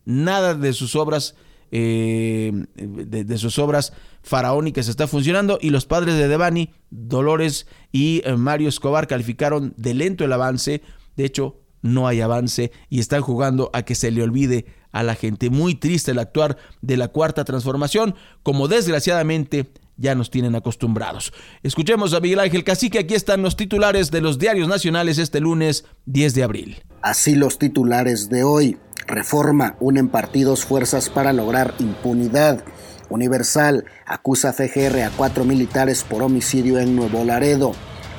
[0.05, 1.35] Nada de sus obras,
[1.69, 3.93] eh, de, de, sus obras
[4.23, 9.93] faraónicas está funcionando y los padres de Devani, Dolores y eh, Mario Escobar calificaron de
[9.93, 10.81] lento el avance.
[11.15, 15.15] De hecho, no hay avance y están jugando a que se le olvide a la
[15.15, 15.49] gente.
[15.49, 21.33] Muy triste el actuar de la cuarta transformación, como desgraciadamente ya nos tienen acostumbrados.
[21.61, 25.85] Escuchemos a Miguel Ángel Cacique, aquí están los titulares de los diarios nacionales este lunes
[26.05, 26.83] 10 de abril.
[27.01, 28.77] Así los titulares de hoy.
[29.07, 32.63] Reforma, unen partidos fuerzas para lograr impunidad.
[33.09, 37.71] Universal acusa FGR a cuatro militares por homicidio en Nuevo Laredo.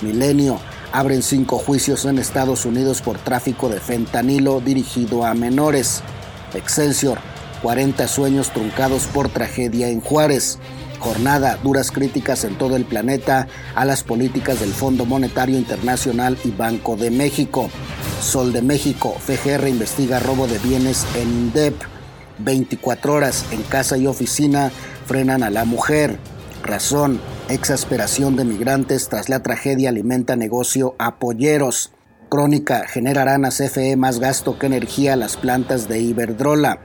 [0.03, 0.59] Milenio
[0.93, 6.03] abren cinco juicios en Estados Unidos por tráfico de fentanilo dirigido a menores.
[6.55, 7.19] Excelsior,
[7.63, 10.59] 40 sueños truncados por tragedia en Juárez.
[10.99, 16.51] Jornada, duras críticas en todo el planeta a las políticas del Fondo Monetario Internacional y
[16.51, 17.71] Banco de México.
[18.21, 21.75] Sol de México, FGR investiga robo de bienes en INDEP.
[22.39, 24.71] 24 horas en casa y oficina
[25.07, 26.19] frenan a la mujer.
[26.63, 31.93] Razón, exasperación de migrantes tras la tragedia alimenta negocio a polleros.
[32.31, 36.81] Crónica, generarán a CFE más gasto que energía las plantas de Iberdrola.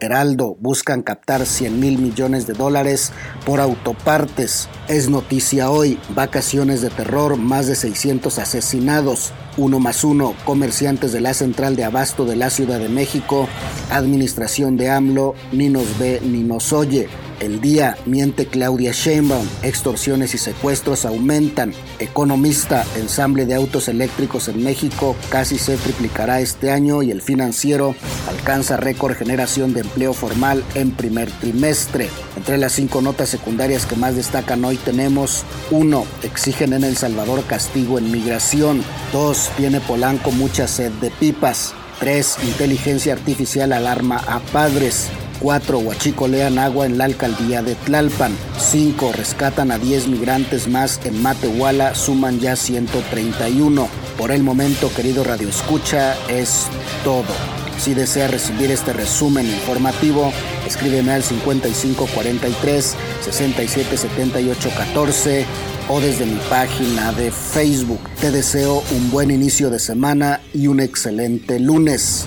[0.00, 3.12] Heraldo, buscan captar 100 mil millones de dólares
[3.46, 4.68] por autopartes.
[4.88, 9.32] Es noticia hoy, vacaciones de terror, más de 600 asesinados.
[9.56, 13.48] Uno más uno, comerciantes de la central de abasto de la Ciudad de México.
[13.90, 17.08] Administración de AMLO, ni nos ve ni nos oye.
[17.40, 21.72] El día miente Claudia Sheinbaum, extorsiones y secuestros aumentan.
[22.00, 27.94] Economista, ensamble de autos eléctricos en México casi se triplicará este año y el financiero
[28.28, 32.10] alcanza récord generación de empleo formal en primer trimestre.
[32.36, 36.04] Entre las cinco notas secundarias que más destacan hoy tenemos 1.
[36.24, 38.82] Exigen en El Salvador castigo en migración.
[39.12, 39.50] 2.
[39.56, 41.72] Tiene Polanco mucha sed de pipas.
[42.00, 42.38] 3.
[42.44, 45.08] Inteligencia artificial alarma a padres.
[45.40, 45.78] 4.
[45.78, 48.36] Huachicolean agua en la alcaldía de Tlalpan.
[48.58, 49.12] 5.
[49.12, 53.88] Rescatan a 10 migrantes más en Matehuala, suman ya 131.
[54.16, 56.66] Por el momento, querido Radio Escucha, es
[57.04, 57.34] todo.
[57.78, 60.32] Si desea recibir este resumen informativo,
[60.66, 65.46] escríbeme al 5543 677814
[65.88, 68.00] o desde mi página de Facebook.
[68.20, 72.26] Te deseo un buen inicio de semana y un excelente lunes.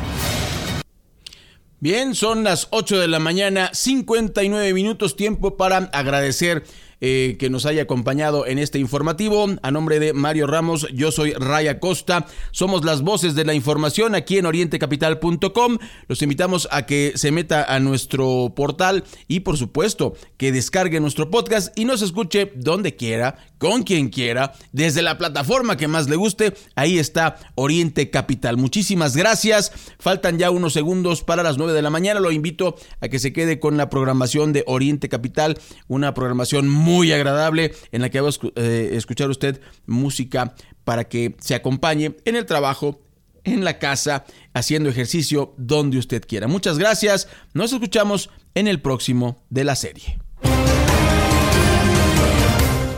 [1.83, 6.63] Bien, son las 8 de la mañana, 59 minutos tiempo para agradecer
[7.03, 9.47] eh, que nos haya acompañado en este informativo.
[9.63, 12.27] A nombre de Mario Ramos, yo soy Raya Costa.
[12.51, 15.79] Somos las voces de la información aquí en orientecapital.com.
[16.07, 21.31] Los invitamos a que se meta a nuestro portal y por supuesto que descargue nuestro
[21.31, 26.17] podcast y nos escuche donde quiera, con quien quiera, desde la plataforma que más le
[26.17, 26.53] guste.
[26.75, 28.57] Ahí está Oriente Capital.
[28.57, 29.71] Muchísimas gracias.
[29.97, 32.19] Faltan ya unos segundos para las 9 de la mañana.
[32.19, 36.90] Lo invito a que se quede con la programación de Oriente Capital, una programación muy
[36.91, 42.15] muy agradable en la que va a eh, escuchar usted música para que se acompañe
[42.25, 42.99] en el trabajo,
[43.43, 46.47] en la casa, haciendo ejercicio donde usted quiera.
[46.47, 47.27] Muchas gracias.
[47.53, 50.19] Nos escuchamos en el próximo de la serie.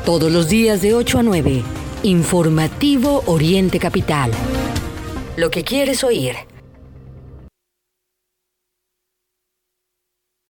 [0.05, 1.63] Todos los días de 8 a 9.
[2.03, 4.31] Informativo Oriente Capital.
[5.37, 6.35] Lo que quieres oír.